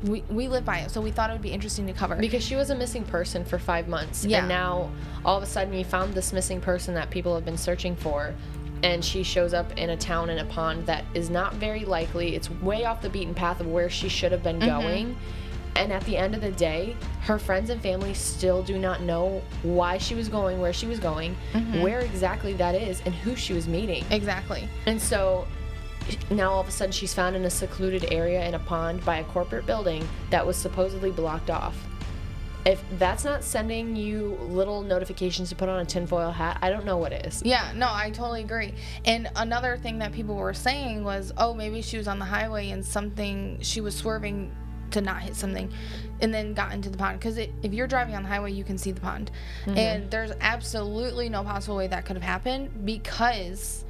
We, 0.03 0.21
we 0.29 0.47
live 0.47 0.63
by 0.63 0.79
it, 0.79 0.91
so 0.91 1.01
we 1.01 1.11
thought 1.11 1.29
it 1.29 1.33
would 1.33 1.41
be 1.41 1.51
interesting 1.51 1.87
to 1.87 1.93
cover. 1.93 2.15
Because 2.15 2.43
she 2.43 2.55
was 2.55 2.69
a 2.69 2.75
missing 2.75 3.03
person 3.03 3.43
for 3.43 3.57
five 3.57 3.87
months. 3.87 4.25
Yeah. 4.25 4.39
And 4.39 4.47
now 4.47 4.91
all 5.25 5.37
of 5.37 5.43
a 5.43 5.47
sudden 5.47 5.73
you 5.73 5.83
found 5.83 6.13
this 6.13 6.33
missing 6.33 6.61
person 6.61 6.93
that 6.95 7.09
people 7.09 7.33
have 7.35 7.45
been 7.45 7.57
searching 7.57 7.95
for. 7.95 8.33
And 8.83 9.03
she 9.03 9.23
shows 9.23 9.55
up 9.55 9.75
in 9.75 9.89
a 9.89 9.97
town 9.97 10.29
in 10.29 10.37
a 10.37 10.45
pond 10.45 10.85
that 10.85 11.03
is 11.15 11.31
not 11.31 11.55
very 11.55 11.83
likely. 11.83 12.35
It's 12.35 12.49
way 12.49 12.85
off 12.85 13.01
the 13.01 13.09
beaten 13.09 13.33
path 13.33 13.59
of 13.59 13.67
where 13.67 13.89
she 13.89 14.07
should 14.07 14.31
have 14.31 14.43
been 14.43 14.59
mm-hmm. 14.59 14.81
going. 14.81 15.17
And 15.75 15.91
at 15.93 16.03
the 16.05 16.17
end 16.17 16.35
of 16.35 16.41
the 16.41 16.51
day, 16.51 16.95
her 17.21 17.37
friends 17.37 17.69
and 17.69 17.81
family 17.81 18.13
still 18.13 18.63
do 18.63 18.79
not 18.79 19.01
know 19.01 19.41
why 19.61 19.97
she 19.97 20.15
was 20.15 20.27
going, 20.27 20.59
where 20.59 20.73
she 20.73 20.87
was 20.87 20.99
going, 20.99 21.35
mm-hmm. 21.53 21.81
where 21.81 21.99
exactly 21.99 22.53
that 22.53 22.73
is, 22.73 23.01
and 23.05 23.13
who 23.13 23.35
she 23.35 23.53
was 23.53 23.67
meeting. 23.67 24.03
exactly. 24.09 24.67
And 24.85 25.01
so 25.01 25.47
now 26.29 26.51
all 26.51 26.61
of 26.61 26.67
a 26.67 26.71
sudden 26.71 26.91
she's 26.91 27.13
found 27.13 27.35
in 27.35 27.45
a 27.45 27.49
secluded 27.49 28.11
area 28.11 28.45
in 28.47 28.53
a 28.53 28.59
pond 28.59 29.03
by 29.05 29.17
a 29.17 29.23
corporate 29.25 29.65
building 29.65 30.07
that 30.29 30.45
was 30.45 30.57
supposedly 30.57 31.11
blocked 31.11 31.49
off. 31.49 31.75
If 32.65 32.83
that's 32.99 33.23
not 33.23 33.45
sending 33.45 33.95
you 33.95 34.37
little 34.41 34.81
notifications 34.81 35.47
to 35.49 35.55
put 35.55 35.69
on 35.69 35.79
a 35.79 35.85
tinfoil 35.85 36.31
hat, 36.31 36.59
I 36.61 36.69
don't 36.69 36.85
know 36.85 36.97
what 36.97 37.13
is. 37.13 37.41
Yeah, 37.45 37.71
no, 37.73 37.87
I 37.89 38.11
totally 38.11 38.43
agree. 38.43 38.73
And 39.05 39.29
another 39.37 39.77
thing 39.77 39.99
that 39.99 40.11
people 40.11 40.35
were 40.35 40.53
saying 40.53 41.05
was, 41.05 41.31
oh, 41.37 41.53
maybe 41.53 41.81
she 41.81 41.97
was 41.97 42.09
on 42.09 42.19
the 42.19 42.25
highway 42.25 42.71
and 42.71 42.85
something, 42.85 43.59
she 43.61 43.79
was 43.79 43.95
swerving 43.95 44.51
to 44.91 45.01
not 45.01 45.21
hit 45.21 45.35
something 45.35 45.71
and 46.21 46.33
then 46.33 46.53
got 46.53 46.73
into 46.73 46.89
the 46.89 46.97
pond. 46.97 47.19
Because 47.19 47.37
if 47.37 47.73
you're 47.73 47.87
driving 47.87 48.15
on 48.15 48.23
the 48.23 48.29
highway, 48.29 48.51
you 48.51 48.63
can 48.63 48.77
see 48.77 48.91
the 48.91 49.01
pond. 49.01 49.31
Mm-hmm. 49.65 49.77
And 49.77 50.11
there's 50.11 50.31
absolutely 50.41 51.29
no 51.29 51.43
possible 51.43 51.77
way 51.77 51.87
that 51.87 52.05
could 52.05 52.17
have 52.17 52.23
happened 52.23 52.85
because 52.85 53.85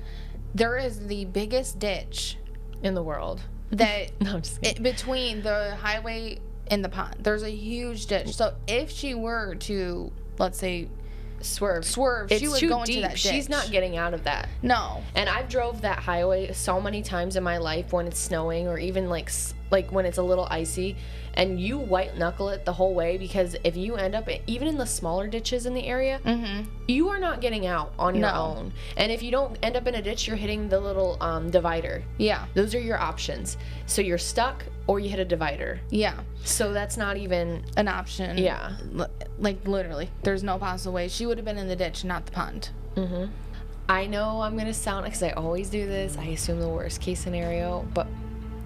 there 0.58 0.78
is 0.78 1.08
the 1.08 1.26
biggest 1.26 1.80
ditch 1.80 2.38
In 2.84 2.94
the 2.96 3.04
world. 3.04 3.42
that 3.72 4.12
No, 4.22 4.36
I'm 4.36 4.42
just 4.42 4.66
it, 4.66 4.82
between 4.82 5.42
the 5.42 5.76
highway 5.76 6.40
and 6.70 6.84
the 6.84 6.90
pond. 6.90 7.16
There's 7.20 7.44
a 7.44 7.50
huge 7.52 8.08
ditch. 8.08 8.36
So 8.36 8.54
if 8.68 8.90
she 8.92 9.14
were 9.16 9.56
to, 9.56 10.12
let's 10.38 10.58
say, 10.58 10.90
Swerve. 11.40 11.86
swerve, 11.86 12.32
It's 12.32 12.42
she 12.42 12.48
would 12.48 12.60
too 12.60 12.70
go 12.70 12.80
into 12.80 12.94
deep. 12.94 13.02
that 13.04 13.12
ditch. 13.12 13.20
She's 13.22 13.48
not 13.48 13.70
getting 13.70 13.96
out 13.96 14.14
of 14.16 14.24
that. 14.24 14.50
No. 14.64 15.04
And 15.16 15.30
I've 15.30 15.48
drove 15.48 15.82
that 15.82 16.00
highway 16.00 16.52
so 16.54 16.82
many 16.82 17.04
times 17.04 17.36
in 17.36 17.44
my 17.44 17.58
life 17.58 17.94
when 17.94 18.08
it's 18.08 18.20
snowing 18.20 18.68
or 18.68 18.80
even 18.80 19.08
like 19.10 19.30
like 19.72 19.92
when 19.92 20.06
it's 20.06 20.18
a 20.18 20.24
little 20.24 20.48
icy 20.50 20.96
and 21.34 21.60
you 21.60 21.78
white 21.78 22.18
knuckle 22.18 22.50
it 22.50 22.66
the 22.66 22.74
whole 22.74 22.94
way 22.96 23.18
because 23.18 23.56
if 23.64 23.78
you 23.78 23.96
end 23.96 24.16
up 24.16 24.28
even 24.48 24.68
in 24.68 24.78
the 24.78 24.86
smaller 24.86 25.28
ditches 25.28 25.66
in 25.66 25.74
the 25.74 25.86
area, 25.86 26.20
you 26.88 27.10
are 27.10 27.20
not 27.20 27.42
getting 27.42 27.66
out 27.68 27.94
on 28.00 28.16
your 28.16 28.28
Mm-hmm. 28.28 28.36
No. 28.36 28.58
own. 28.60 28.74
And 28.96 29.12
if 29.12 29.22
you 29.22 29.30
don't 29.32 29.56
end 29.62 29.76
up 29.76 29.86
in 29.88 29.96
a 29.96 30.02
ditch, 30.02 30.28
you're 30.28 30.36
hitting 30.38 30.68
the 30.70 30.80
little 30.80 31.18
um, 31.22 31.50
divider. 31.52 32.04
Yeah. 32.18 32.46
Those 32.56 32.74
are 32.74 32.80
your 32.80 32.98
options. 33.00 33.58
So 33.86 34.02
you're 34.02 34.18
stuck 34.18 34.66
or 34.88 35.00
you 35.00 35.10
hit 35.10 35.20
a 35.20 35.26
divider. 35.26 35.80
Yeah. 35.92 36.16
So 36.44 36.74
that's 36.74 36.98
not 36.98 37.18
even 37.18 37.64
An 37.76 37.88
option. 37.88 38.38
Yeah. 38.38 38.76
L- 38.98 39.10
like 39.38 39.68
literally, 39.68 40.10
there's 40.24 40.44
no 40.44 40.58
possible 40.58 40.94
way. 40.94 41.08
She 41.08 41.26
would 41.28 41.38
have 41.38 41.46
been 41.46 41.58
in 41.60 41.68
the 41.68 41.76
ditch, 41.76 42.04
not 42.04 42.26
the 42.26 42.32
pond. 42.32 42.70
I 43.90 44.06
know 44.08 44.42
I'm 44.42 44.58
gonna 44.58 44.74
sound 44.74 45.06
because 45.06 45.22
I 45.24 45.30
always 45.32 45.70
do 45.70 45.86
this. 45.86 46.18
I 46.18 46.26
assume 46.26 46.60
the 46.60 46.68
worst 46.68 47.00
case 47.00 47.20
scenario, 47.20 47.88
but 47.94 48.08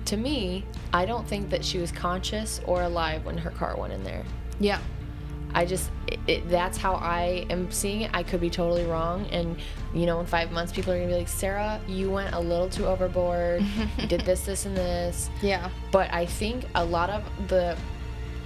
to 0.05 0.17
me, 0.17 0.65
I 0.93 1.05
don't 1.05 1.27
think 1.27 1.49
that 1.49 1.63
she 1.63 1.77
was 1.77 1.91
conscious 1.91 2.61
or 2.65 2.83
alive 2.83 3.25
when 3.25 3.37
her 3.37 3.51
car 3.51 3.75
went 3.77 3.93
in 3.93 4.03
there. 4.03 4.23
Yeah. 4.59 4.79
I 5.53 5.65
just, 5.65 5.91
it, 6.07 6.19
it, 6.27 6.49
that's 6.49 6.77
how 6.77 6.93
I 6.93 7.45
am 7.49 7.69
seeing 7.71 8.01
it. 8.01 8.11
I 8.13 8.23
could 8.23 8.39
be 8.39 8.49
totally 8.49 8.85
wrong. 8.85 9.25
And, 9.27 9.57
you 9.93 10.05
know, 10.05 10.19
in 10.21 10.25
five 10.25 10.51
months, 10.51 10.71
people 10.71 10.93
are 10.93 10.95
going 10.95 11.09
to 11.09 11.13
be 11.13 11.19
like, 11.19 11.27
Sarah, 11.27 11.81
you 11.87 12.09
went 12.09 12.33
a 12.33 12.39
little 12.39 12.69
too 12.69 12.85
overboard. 12.85 13.61
you 13.97 14.07
did 14.07 14.21
this, 14.21 14.45
this, 14.45 14.65
and 14.65 14.75
this. 14.75 15.29
Yeah. 15.41 15.69
But 15.91 16.13
I 16.13 16.25
think 16.25 16.65
a 16.75 16.85
lot 16.85 17.09
of 17.09 17.23
the 17.49 17.77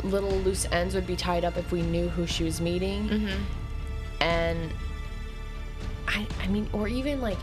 little 0.04 0.32
loose 0.32 0.66
ends 0.72 0.96
would 0.96 1.08
be 1.08 1.16
tied 1.16 1.46
up 1.46 1.58
if 1.58 1.72
we 1.72 1.82
knew 1.82 2.10
who 2.10 2.26
she 2.26 2.44
was 2.44 2.60
meeting. 2.60 3.08
Mm-hmm. 3.08 3.44
And 4.22 4.72
I, 6.08 6.26
I 6.42 6.48
mean, 6.48 6.68
or 6.74 6.88
even 6.88 7.22
like 7.22 7.38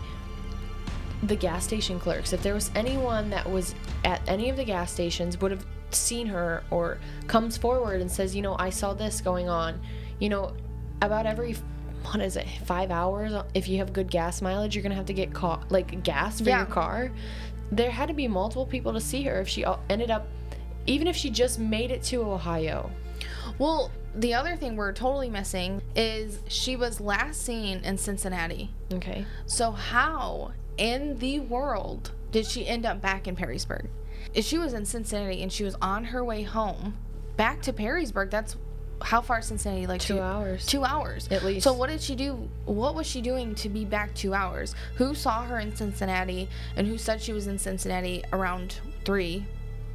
the 1.23 1.37
gas 1.37 1.65
station 1.65 1.99
clerks. 2.01 2.33
If 2.33 2.43
there 2.43 2.55
was 2.55 2.71
anyone 2.75 3.31
that 3.31 3.49
was 3.49 3.75
at 4.05 4.21
any 4.29 4.49
of 4.51 4.57
the 4.57 4.65
gas 4.65 4.91
stations, 4.93 5.41
would 5.41 5.51
have 5.53 5.65
seen 5.91 6.27
her 6.27 6.65
or 6.71 6.99
comes 7.27 7.57
forward 7.57 8.01
and 8.01 8.11
says, 8.11 8.35
you 8.35 8.43
know, 8.43 8.57
I 8.59 8.71
saw 8.71 8.93
this 8.95 9.21
going 9.21 9.49
on. 9.49 9.81
You 10.19 10.29
know, 10.31 10.53
about 11.01 11.27
every 11.27 11.57
what 12.11 12.21
is 12.21 12.37
it 12.37 12.47
five 12.65 12.91
hours 12.91 13.33
if 13.55 13.69
you 13.69 13.79
have 13.79 13.93
good 13.93 14.11
gas 14.11 14.43
mileage 14.43 14.75
you're 14.75 14.83
gonna 14.83 14.95
have 14.95 15.07
to 15.07 15.13
get 15.13 15.33
caught 15.33 15.71
like 15.71 16.03
gas 16.03 16.41
for 16.41 16.49
Yeah. 16.49 16.59
your 16.59 16.67
car 16.67 17.13
there 17.71 17.93
had 17.93 18.09
to 18.09 18.15
be 18.15 18.27
multiple 18.27 18.67
people 18.67 18.93
to 18.93 19.01
see 19.01 19.23
her 19.23 19.41
if 19.41 19.49
she 19.49 19.65
ended 19.89 20.11
up 20.11 20.27
even 20.87 21.07
if 21.07 21.15
she 21.15 21.31
just 21.31 21.61
made 21.61 21.93
it 21.93 22.03
to 22.05 22.23
ohio 22.23 22.91
Well, 23.59 23.93
the 24.15 24.35
other 24.35 24.57
thing 24.57 24.77
we're 24.77 24.93
totally 24.93 25.31
missing 25.31 25.81
is 25.97 26.39
she 26.49 26.77
was 26.77 27.01
last 27.01 27.43
seen 27.45 27.79
in 27.85 27.97
Cincinnati. 27.99 28.71
okay 28.93 29.25
So 29.47 29.71
how 29.73 30.53
in 30.77 31.19
the 31.19 31.41
world 31.41 32.11
did 32.31 32.47
she 32.47 32.67
end 32.67 32.85
up 32.87 33.01
back 33.01 33.27
in 33.29 33.37
Perrysburg? 33.37 33.87
If 34.35 34.45
she 34.45 34.59
was 34.59 34.73
in 34.75 34.85
Cincinnati 34.87 35.43
and 35.43 35.53
she 35.53 35.65
was 35.65 35.75
on 35.83 36.05
her 36.05 36.25
way 36.25 36.43
home 36.43 36.97
back 37.37 37.63
to 37.63 37.73
Perrysburg, 37.73 38.31
that's 38.31 38.57
how 39.03 39.21
far 39.21 39.43
Cincinnati? 39.43 39.87
Like 39.87 40.01
Two 40.01 40.21
hours. 40.21 40.65
Two 40.65 40.85
hours 40.85 41.27
At 41.31 41.43
least. 41.45 41.65
So 41.65 41.73
what 41.73 41.89
did 41.91 42.01
she 42.01 42.15
do? 42.15 42.49
What 42.67 42.95
was 42.95 43.07
she 43.07 43.21
doing 43.21 43.55
to 43.57 43.69
be 43.69 43.85
back 43.85 44.15
two 44.15 44.33
hours? 44.33 44.75
Who 44.97 45.15
saw 45.15 45.43
her 45.43 45.59
in 45.59 45.75
Cincinnati 45.75 46.49
and 46.77 46.87
who 46.87 46.97
said 46.99 47.21
she 47.21 47.33
was 47.33 47.47
in 47.49 47.59
Cincinnati 47.59 48.23
around 48.33 48.79
three, 49.05 49.45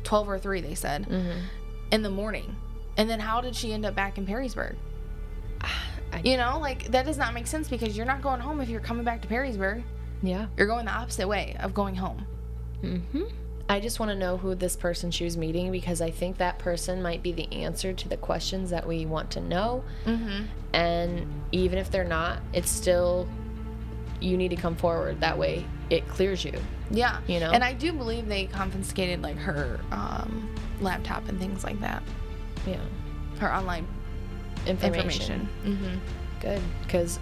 12 0.03 0.29
or 0.29 0.37
three? 0.39 0.59
They 0.61 0.75
said 0.75 1.05
Mm-hmm. 1.07 1.39
in 1.91 2.01
the 2.03 2.09
morning. 2.09 2.55
And 2.97 3.09
then 3.09 3.19
how 3.19 3.41
did 3.41 3.55
she 3.55 3.71
end 3.73 3.85
up 3.85 3.95
back 3.95 4.17
in 4.17 4.25
Perrysburg? 4.25 4.75
I- 5.61 6.21
You 6.23 6.37
know, 6.37 6.59
like 6.59 6.89
that 6.91 7.05
does 7.05 7.17
not 7.17 7.33
make 7.33 7.47
sense 7.47 7.67
because 7.67 7.95
you're 7.95 8.05
not 8.05 8.21
going 8.21 8.39
home 8.41 8.59
if 8.61 8.69
you're 8.69 8.79
coming 8.81 9.03
back 9.03 9.21
to 9.21 9.27
Perrysburg. 9.27 9.83
yeah 10.21 10.47
You're 10.57 10.67
going 10.67 10.85
the 10.85 10.91
opposite 10.93 11.27
way 11.27 11.55
of 11.59 11.73
going 11.73 11.95
home. 11.95 12.25
Mm-hmm. 12.83 13.23
I 13.69 13.79
just 13.81 13.99
want 13.99 14.11
to 14.11 14.15
know 14.17 14.37
who 14.37 14.55
this 14.55 14.77
person 14.77 15.11
she 15.11 15.25
was 15.25 15.35
meeting 15.35 15.71
because 15.73 15.99
I 16.01 16.09
think 16.09 16.37
that 16.37 16.57
person 16.57 17.01
might 17.01 17.21
be 17.21 17.33
the 17.33 17.51
answer 17.51 17.91
to 17.91 18.07
the 18.07 18.15
questions 18.15 18.69
that 18.69 18.87
we 18.87 19.05
want 19.05 19.29
to 19.31 19.41
know. 19.41 19.83
Mm-hmm. 20.05 20.43
And 20.73 21.27
even 21.51 21.77
if 21.77 21.91
they're 21.91 22.05
not, 22.05 22.39
it's 22.53 22.69
still, 22.69 23.27
you 24.21 24.37
need 24.37 24.49
to 24.49 24.55
come 24.55 24.75
forward. 24.77 25.19
That 25.19 25.37
way 25.37 25.65
it 25.89 26.07
clears 26.07 26.45
you. 26.45 26.53
Yeah. 26.91 27.19
You 27.27 27.41
know? 27.41 27.51
And 27.51 27.61
I 27.61 27.73
do 27.73 27.91
believe 27.91 28.27
they 28.29 28.45
confiscated 28.45 29.21
like 29.21 29.35
her 29.37 29.81
um, 29.91 30.49
laptop 30.79 31.27
and 31.27 31.37
things 31.37 31.65
like 31.65 31.79
that. 31.81 32.01
Yeah. 32.67 33.39
Her 33.39 33.53
online 33.53 33.87
Information. 34.65 34.99
information. 35.05 35.49
Mm-hmm. 35.65 35.95
Good. 36.41 36.61
Because 36.83 37.19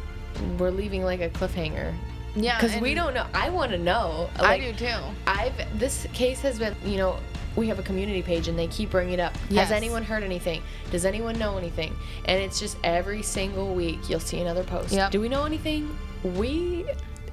we're 0.58 0.72
leaving 0.72 1.04
like 1.04 1.22
a 1.22 1.30
cliffhanger. 1.30 1.94
Yeah. 2.36 2.60
Because 2.60 2.82
we 2.82 2.94
don't 2.94 3.14
know. 3.14 3.26
I 3.34 3.50
want 3.50 3.72
to 3.72 3.78
know. 3.78 4.30
I 4.40 4.60
do 4.60 4.74
too. 4.74 4.98
I've 5.28 5.54
this 5.80 6.08
case 6.14 6.42
has 6.42 6.60
been, 6.60 6.76
you 6.84 6.98
know, 6.98 7.18
we 7.56 7.68
have 7.68 7.80
a 7.80 7.84
community 7.84 8.22
page 8.22 8.48
and 8.48 8.60
they 8.60 8.68
keep 8.68 8.90
bringing 8.92 9.14
it 9.14 9.20
up. 9.20 9.34
Yes. 9.50 9.70
Has 9.70 9.72
anyone 9.72 10.04
heard 10.04 10.24
anything? 10.24 10.62
Does 10.92 11.06
anyone 11.06 11.40
know 11.40 11.58
anything? 11.58 11.96
And 12.26 12.42
it's 12.42 12.60
just 12.60 12.78
every 12.84 13.22
single 13.22 13.74
week 13.74 14.10
you'll 14.10 14.20
see 14.20 14.42
another 14.42 14.64
post. 14.64 14.94
Yep. 14.94 15.12
Do 15.12 15.22
we 15.22 15.30
know 15.30 15.46
anything? 15.46 15.98
We 16.24 16.86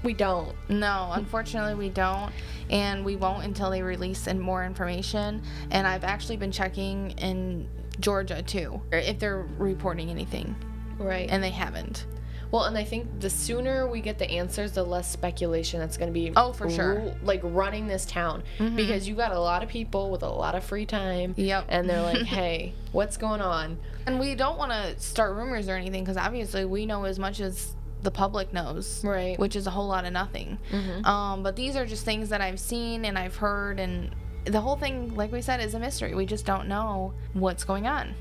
we 0.02 0.12
don't. 0.14 0.54
No, 0.68 1.10
unfortunately, 1.12 1.74
we 1.74 1.88
don't. 1.88 2.32
And 2.70 3.04
we 3.04 3.16
won't 3.16 3.44
until 3.44 3.70
they 3.70 3.82
release 3.82 4.26
and 4.26 4.40
more 4.40 4.64
information. 4.64 5.42
And 5.70 5.86
I've 5.86 6.04
actually 6.04 6.36
been 6.36 6.52
checking 6.52 7.10
in 7.12 7.68
Georgia 8.00 8.42
too, 8.42 8.80
if 8.90 9.18
they're 9.18 9.46
reporting 9.58 10.10
anything. 10.10 10.56
Right. 10.98 11.28
And 11.30 11.42
they 11.42 11.50
haven't. 11.50 12.06
well, 12.50 12.64
and 12.64 12.76
I 12.76 12.84
think 12.84 13.20
the 13.20 13.30
sooner 13.30 13.86
we 13.88 14.00
get 14.00 14.18
the 14.18 14.30
answers, 14.30 14.72
the 14.72 14.84
less 14.84 15.10
speculation 15.10 15.80
that's 15.80 15.96
going 15.96 16.08
to 16.08 16.12
be. 16.12 16.32
Oh, 16.36 16.52
for 16.52 16.68
sure. 16.70 16.94
ru- 16.94 17.12
like 17.22 17.40
running 17.42 17.86
this 17.86 18.04
town 18.04 18.42
mm-hmm. 18.58 18.76
because 18.76 19.08
you 19.08 19.14
got 19.14 19.32
a 19.32 19.40
lot 19.40 19.62
of 19.62 19.68
people 19.68 20.10
with 20.10 20.22
a 20.22 20.28
lot 20.28 20.54
of 20.54 20.62
free 20.62 20.86
time. 20.86 21.34
Yep. 21.36 21.66
And 21.68 21.88
they're 21.88 22.02
like, 22.02 22.22
"Hey, 22.26 22.74
what's 22.92 23.16
going 23.16 23.40
on?" 23.40 23.78
And 24.06 24.20
we 24.20 24.34
don't 24.34 24.58
want 24.58 24.72
to 24.72 24.98
start 25.00 25.34
rumors 25.36 25.68
or 25.68 25.76
anything 25.76 26.04
because 26.04 26.16
obviously 26.16 26.64
we 26.64 26.86
know 26.86 27.04
as 27.04 27.18
much 27.18 27.40
as 27.40 27.74
the 28.02 28.10
public 28.10 28.52
knows, 28.52 29.04
Right. 29.04 29.38
Which 29.38 29.56
is 29.56 29.66
a 29.66 29.70
whole 29.70 29.86
lot 29.86 30.04
of 30.04 30.12
nothing. 30.12 30.58
Um, 31.04 31.42
but 31.42 31.56
these 31.56 31.76
are 31.76 31.86
just 31.86 32.04
things 32.04 32.28
that 32.30 32.40
I've 32.40 32.60
seen 32.60 33.04
and 33.04 33.16
I've 33.18 33.36
heard, 33.36 33.78
and 33.80 34.14
the 34.44 34.60
whole 34.60 34.76
thing, 34.76 35.14
like 35.14 35.30
we 35.32 35.40
said, 35.40 35.60
is 35.60 35.74
a 35.74 35.78
mystery. 35.78 36.14
We 36.14 36.26
just 36.26 36.44
don't 36.44 36.66
know 36.68 37.12
what's 37.32 37.64
going 37.64 37.86
on. 37.86 38.14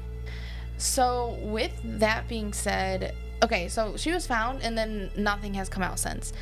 So, 0.77 1.37
with 1.41 1.71
that 1.99 2.27
being 2.27 2.53
said, 2.53 3.13
okay, 3.43 3.67
so 3.67 3.97
she 3.97 4.11
was 4.11 4.25
found, 4.25 4.61
and 4.63 4.77
then 4.77 5.11
nothing 5.15 5.53
has 5.55 5.69
come 5.69 5.83
out 5.83 5.99
since. 5.99 6.33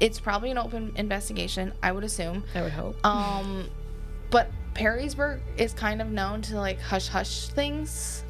It's 0.00 0.18
probably 0.18 0.50
an 0.50 0.56
open 0.58 0.92
investigation, 0.96 1.72
I 1.82 1.92
would 1.92 2.04
assume. 2.04 2.44
I 2.54 2.62
would 2.62 2.72
hope. 2.72 2.96
Um, 3.04 3.68
but 4.30 4.50
Perrysburg 4.74 5.40
is 5.58 5.72
kind 5.74 6.00
of 6.00 6.08
known 6.08 6.40
to 6.42 6.56
like 6.56 6.80
hush 6.80 7.08
hush 7.08 7.48
things. 7.48 8.24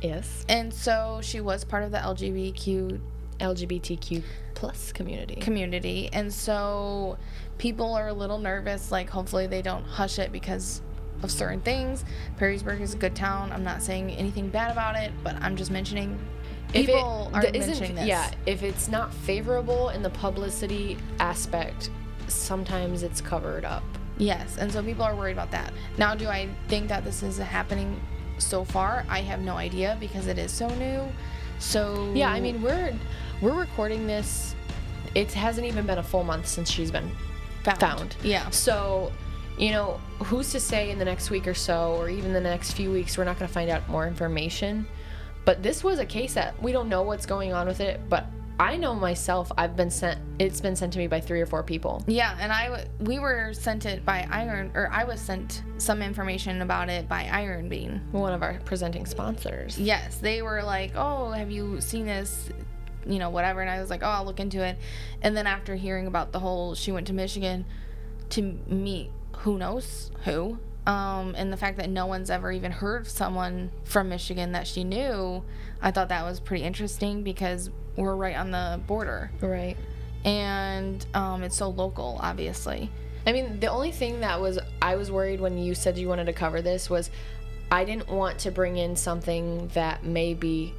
yes. 0.00 0.44
And 0.48 0.72
so 0.72 1.20
she 1.22 1.40
was 1.40 1.62
part 1.64 1.82
of 1.82 1.90
the 1.90 1.98
LGBTQ 1.98 3.00
LGBTQ 3.40 4.22
plus 4.54 4.92
community. 4.92 5.36
community. 5.36 6.10
And 6.12 6.32
so 6.32 7.18
people 7.58 7.94
are 7.94 8.08
a 8.08 8.12
little 8.12 8.38
nervous, 8.38 8.92
like, 8.92 9.08
hopefully 9.10 9.46
they 9.46 9.62
don't 9.62 9.84
hush 9.84 10.18
it 10.18 10.32
because 10.32 10.82
of 11.22 11.30
certain 11.30 11.60
things. 11.60 12.04
Perrysburg 12.38 12.80
is 12.80 12.94
a 12.94 12.96
good 12.96 13.14
town. 13.14 13.52
I'm 13.52 13.64
not 13.64 13.82
saying 13.82 14.10
anything 14.12 14.48
bad 14.48 14.70
about 14.70 14.96
it, 14.96 15.12
but 15.22 15.36
I'm 15.42 15.56
just 15.56 15.70
mentioning 15.70 16.18
people 16.72 17.30
are 17.34 17.42
mentioning 17.42 17.94
this. 17.94 18.06
Yeah, 18.06 18.30
if 18.46 18.62
it's 18.62 18.88
not 18.88 19.12
favorable 19.12 19.90
in 19.90 20.02
the 20.02 20.10
publicity 20.10 20.96
aspect, 21.18 21.90
sometimes 22.28 23.02
it's 23.02 23.20
covered 23.20 23.64
up. 23.64 23.82
Yes. 24.18 24.58
And 24.58 24.70
so 24.70 24.82
people 24.82 25.02
are 25.02 25.16
worried 25.16 25.32
about 25.32 25.50
that. 25.50 25.72
Now, 25.96 26.14
do 26.14 26.28
I 26.28 26.48
think 26.68 26.88
that 26.88 27.04
this 27.04 27.22
is 27.22 27.38
happening 27.38 28.00
so 28.38 28.64
far? 28.64 29.04
I 29.08 29.20
have 29.22 29.40
no 29.40 29.56
idea 29.56 29.96
because 29.98 30.26
it 30.26 30.38
is 30.38 30.52
so 30.52 30.68
new. 30.76 31.02
So 31.60 32.12
Yeah, 32.14 32.30
I 32.30 32.40
mean 32.40 32.60
we're 32.60 32.92
we're 33.40 33.58
recording 33.58 34.06
this. 34.06 34.54
It 35.14 35.32
hasn't 35.32 35.66
even 35.66 35.86
been 35.86 35.98
a 35.98 36.02
full 36.02 36.24
month 36.24 36.46
since 36.46 36.70
she's 36.70 36.90
been 36.90 37.10
found. 37.62 37.80
found. 37.80 38.16
Yeah. 38.22 38.48
So, 38.50 39.12
you 39.58 39.70
know, 39.70 40.00
who's 40.24 40.50
to 40.52 40.60
say 40.60 40.90
in 40.90 40.98
the 40.98 41.04
next 41.04 41.30
week 41.30 41.46
or 41.46 41.54
so, 41.54 41.94
or 41.96 42.08
even 42.08 42.32
the 42.32 42.40
next 42.40 42.72
few 42.72 42.92
weeks, 42.92 43.18
we're 43.18 43.24
not 43.24 43.38
going 43.38 43.48
to 43.48 43.52
find 43.52 43.70
out 43.70 43.88
more 43.88 44.06
information. 44.06 44.86
But 45.44 45.62
this 45.62 45.82
was 45.82 45.98
a 45.98 46.06
case 46.06 46.34
that 46.34 46.60
we 46.62 46.70
don't 46.70 46.88
know 46.88 47.02
what's 47.02 47.26
going 47.26 47.52
on 47.52 47.66
with 47.66 47.80
it. 47.80 48.00
But 48.08 48.26
I 48.60 48.76
know 48.76 48.94
myself, 48.94 49.50
I've 49.56 49.74
been 49.74 49.90
sent. 49.90 50.20
It's 50.38 50.60
been 50.60 50.76
sent 50.76 50.92
to 50.92 50.98
me 50.98 51.06
by 51.06 51.18
three 51.18 51.40
or 51.40 51.46
four 51.46 51.62
people. 51.62 52.04
Yeah, 52.06 52.36
and 52.38 52.52
I 52.52 52.84
we 53.00 53.18
were 53.18 53.54
sent 53.54 53.86
it 53.86 54.04
by 54.04 54.28
Iron, 54.30 54.70
or 54.74 54.90
I 54.92 55.04
was 55.04 55.18
sent 55.18 55.62
some 55.78 56.02
information 56.02 56.60
about 56.60 56.90
it 56.90 57.08
by 57.08 57.24
Iron 57.32 57.70
Bean. 57.70 58.02
One 58.12 58.34
of 58.34 58.42
our 58.42 58.60
presenting 58.66 59.06
sponsors. 59.06 59.80
Yes, 59.80 60.18
they 60.18 60.42
were 60.42 60.62
like, 60.62 60.92
"Oh, 60.94 61.30
have 61.30 61.50
you 61.50 61.80
seen 61.80 62.04
this?" 62.04 62.50
You 63.06 63.18
know, 63.18 63.30
whatever. 63.30 63.62
And 63.62 63.70
I 63.70 63.80
was 63.80 63.88
like, 63.88 64.02
"Oh, 64.02 64.08
I'll 64.08 64.26
look 64.26 64.40
into 64.40 64.62
it." 64.62 64.76
And 65.22 65.34
then 65.34 65.46
after 65.46 65.74
hearing 65.74 66.06
about 66.06 66.32
the 66.32 66.40
whole, 66.40 66.74
she 66.74 66.92
went 66.92 67.06
to 67.06 67.14
Michigan 67.14 67.64
to 68.28 68.42
meet 68.42 69.10
who 69.38 69.56
knows 69.56 70.10
who, 70.24 70.58
um, 70.86 71.34
and 71.36 71.52
the 71.52 71.56
fact 71.56 71.76
that 71.78 71.88
no 71.90 72.06
one's 72.06 72.30
ever 72.30 72.50
even 72.50 72.72
heard 72.72 73.02
of 73.02 73.08
someone 73.08 73.70
from 73.84 74.08
Michigan 74.08 74.52
that 74.52 74.66
she 74.66 74.82
knew, 74.84 75.42
I 75.82 75.90
thought 75.90 76.08
that 76.08 76.24
was 76.24 76.40
pretty 76.40 76.64
interesting 76.64 77.22
because 77.22 77.70
we're 77.96 78.16
right 78.16 78.36
on 78.36 78.50
the 78.50 78.80
border, 78.86 79.30
Right. 79.40 79.76
and 80.24 81.04
um, 81.14 81.42
it's 81.42 81.56
so 81.56 81.68
local, 81.68 82.18
obviously. 82.22 82.90
I 83.26 83.32
mean, 83.32 83.60
the 83.60 83.66
only 83.66 83.92
thing 83.92 84.20
that 84.20 84.40
was 84.40 84.58
I 84.80 84.96
was 84.96 85.10
worried 85.10 85.40
when 85.40 85.58
you 85.58 85.74
said 85.74 85.98
you 85.98 86.08
wanted 86.08 86.24
to 86.26 86.32
cover 86.32 86.62
this 86.62 86.88
was 86.88 87.10
I 87.70 87.84
didn't 87.84 88.08
want 88.08 88.38
to 88.40 88.50
bring 88.50 88.76
in 88.78 88.96
something 88.96 89.68
that 89.74 90.02
may 90.04 90.34
be 90.34 90.74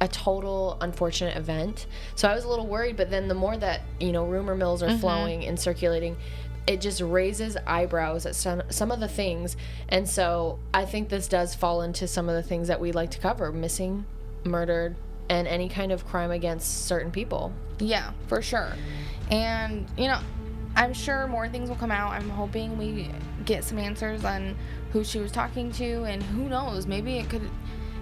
a 0.00 0.08
total 0.08 0.78
unfortunate 0.80 1.36
event. 1.36 1.86
So 2.16 2.28
I 2.28 2.34
was 2.34 2.44
a 2.44 2.48
little 2.48 2.66
worried, 2.66 2.96
but 2.96 3.10
then 3.10 3.28
the 3.28 3.34
more 3.34 3.56
that, 3.56 3.82
you 4.00 4.10
know, 4.12 4.24
rumor 4.24 4.54
mills 4.56 4.82
are 4.82 4.96
flowing 4.98 5.44
and 5.44 5.58
circulating, 5.58 6.16
it 6.66 6.80
just 6.80 7.00
raises 7.00 7.56
eyebrows 7.66 8.26
at 8.26 8.34
some 8.34 8.62
some 8.70 8.90
of 8.90 9.00
the 9.00 9.08
things. 9.08 9.56
And 9.88 10.08
so 10.08 10.58
I 10.72 10.84
think 10.84 11.08
this 11.08 11.28
does 11.28 11.54
fall 11.54 11.82
into 11.82 12.06
some 12.06 12.28
of 12.28 12.34
the 12.34 12.42
things 12.42 12.68
that 12.68 12.80
we 12.80 12.92
like 12.92 13.10
to 13.12 13.18
cover, 13.18 13.52
missing, 13.52 14.04
murdered, 14.44 14.96
and 15.28 15.48
any 15.48 15.68
kind 15.68 15.92
of 15.92 16.06
crime 16.06 16.30
against 16.30 16.86
certain 16.86 17.10
people. 17.10 17.52
Yeah, 17.78 18.12
for 18.28 18.42
sure. 18.42 18.72
And, 19.30 19.86
you 19.96 20.06
know, 20.06 20.20
I'm 20.76 20.92
sure 20.92 21.26
more 21.26 21.48
things 21.48 21.68
will 21.68 21.76
come 21.76 21.90
out. 21.90 22.12
I'm 22.12 22.28
hoping 22.28 22.78
we 22.78 23.10
get 23.44 23.64
some 23.64 23.78
answers 23.78 24.24
on 24.24 24.56
who 24.92 25.04
she 25.04 25.18
was 25.18 25.32
talking 25.32 25.72
to, 25.72 26.04
and 26.04 26.22
who 26.22 26.48
knows, 26.48 26.86
maybe 26.86 27.16
it 27.18 27.28
could 27.28 27.48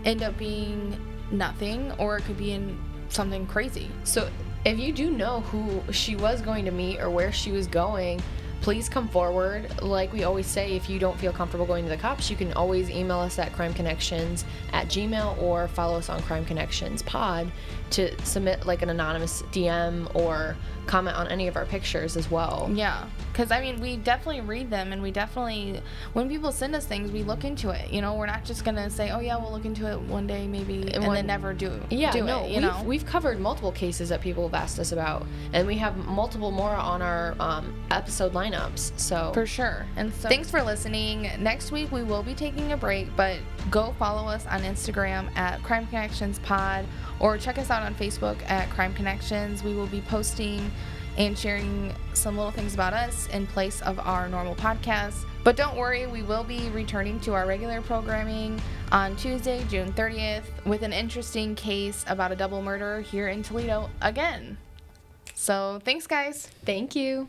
end 0.05 0.23
up 0.23 0.37
being 0.37 0.99
nothing, 1.31 1.93
or 1.99 2.17
it 2.17 2.25
could 2.25 2.37
be 2.37 2.53
in 2.53 2.79
something 3.09 3.47
crazy. 3.47 3.91
So 4.05 4.29
if 4.65 4.79
you 4.79 4.93
do 4.93 5.11
know 5.11 5.41
who 5.41 5.83
she 5.93 6.17
was 6.17 6.43
going 6.43 6.65
to 6.65 6.71
meet 6.71 7.01
or 7.01 7.11
where 7.11 7.33
she 7.33 7.53
was 7.53 7.67
going, 7.67 8.21
please 8.61 8.89
come 8.89 9.09
forward. 9.09 9.83
Like 9.83 10.13
we 10.13 10.25
always 10.25 10.47
say, 10.47 10.77
if 10.77 10.89
you 10.89 10.99
don't 10.99 11.19
feel 11.19 11.33
comfortable 11.33 11.67
going 11.67 11.85
to 11.85 11.91
the 11.91 11.97
cops, 11.97 12.31
you 12.31 12.37
can 12.37 12.53
always 12.53 12.91
email 12.91 13.19
us 13.19 13.39
at 13.39 13.53
crimeconnections 13.53 14.45
at 14.73 14.89
gmail 14.89 15.41
or 15.43 15.69
follow 15.69 15.99
us 15.99 16.09
on 16.09 16.23
Crime 16.23 16.45
Connections 16.45 17.03
Pod 17.03 17.51
to 17.91 18.25
submit 18.25 18.67
like 18.67 18.83
an 18.83 18.91
anonymous 18.91 19.43
DM 19.53 20.15
or 20.15 20.57
comment 20.87 21.17
on 21.17 21.29
any 21.29 21.49
of 21.49 21.57
our 21.57 21.65
pictures 21.65 22.17
as 22.17 22.31
well. 22.31 22.71
Yeah, 22.73 23.07
because 23.33 23.51
I 23.51 23.61
mean, 23.61 23.81
we 23.81 23.97
definitely 23.97 24.41
read 24.41 24.71
them, 24.71 24.93
and 24.93 25.03
we 25.03 25.11
definitely, 25.11 25.81
when 26.13 26.29
people 26.29 26.53
send 26.53 26.75
us 26.75 26.87
things, 26.87 27.11
we 27.11 27.23
look 27.23 27.45
into 27.45 27.71
it. 27.71 27.91
You 27.91 28.01
know, 28.01 28.15
we're 28.15 28.27
not 28.27 28.45
just 28.45 28.65
gonna 28.65 28.91
say, 28.91 29.11
"Oh 29.11 29.21
yeah, 29.21 29.37
we'll 29.37 29.53
look 29.53 29.65
into 29.65 29.91
it 29.91 30.01
one 30.01 30.27
day, 30.27 30.47
maybe," 30.47 30.93
and 30.93 31.07
one- 31.07 31.15
then 31.15 31.27
never 31.27 31.53
do. 31.53 31.81
Yeah, 31.91 32.13
do 32.13 32.25
no, 32.25 32.45
it. 32.45 32.49
You 32.49 32.55
we've, 32.55 32.63
know, 32.63 32.83
we've 32.85 33.07
covered 33.07 33.41
multiple 33.41 33.73
cases 33.73 34.09
that 34.09 34.21
people 34.21 34.49
have 34.49 34.55
asked 34.55 34.79
us 34.79 34.93
about, 34.93 35.27
and 35.53 35.67
we 35.67 35.77
have 35.77 35.97
multiple 35.97 36.51
more 36.51 36.71
on 36.71 37.03
our 37.03 37.35
um, 37.41 37.75
episode 37.91 38.33
lineups. 38.33 38.99
So 38.99 39.33
For 39.33 39.47
sure. 39.47 39.87
And 39.97 40.13
so 40.15 40.29
thanks 40.29 40.51
for 40.51 40.63
listening. 40.63 41.31
Next 41.39 41.73
week 41.73 41.91
we 41.93 42.03
will 42.03 42.23
be 42.23 42.35
taking 42.35 42.73
a 42.73 42.77
break, 42.77 43.09
but 43.17 43.39
go 43.71 43.95
follow 43.99 44.29
us 44.29 44.47
on 44.47 44.63
Instagram 44.63 45.35
at 45.37 45.63
Crime 45.63 45.87
Connections 45.87 46.39
Pod 46.41 46.85
or 47.19 47.37
check 47.37 47.59
us 47.59 47.71
out 47.71 47.83
on 47.83 47.95
Facebook 47.95 48.39
at 48.51 48.69
Crime 48.71 48.95
Connections. 48.95 49.63
We 49.63 49.75
will 49.75 49.87
be 49.87 50.01
posting 50.03 50.71
and 51.27 51.39
sharing 51.39 51.93
some 52.15 52.35
little 52.35 52.51
things 52.51 52.73
about 52.73 52.95
us 52.95 53.29
in 53.29 53.47
place 53.47 53.83
of 53.83 53.99
our 53.99 54.27
normal 54.27 54.55
podcast. 54.55 55.27
But 55.45 55.55
don't 55.55 55.77
worry, 55.77 56.07
we 56.07 56.23
will 56.23 56.45
be 56.45 56.71
returning 56.71 57.21
to 57.21 57.35
our 57.35 57.47
regular 57.47 57.83
programming 57.83 58.59
on 58.91 59.17
Tuesday, 59.17 59.63
June 59.69 59.93
30th, 59.93 60.45
with 60.65 60.83
an 60.83 60.95
interesting 60.95 61.55
case 61.55 62.07
about 62.09 62.33
a 62.33 62.37
double 62.37 62.63
murder 62.63 63.03
here 63.03 63.29
in 63.29 63.43
Toledo 63.43 63.91
again. 64.01 64.57
So 65.35 65.81
thanks, 65.85 66.07
guys. 66.07 66.47
thank 66.65 66.97
you. 66.97 67.27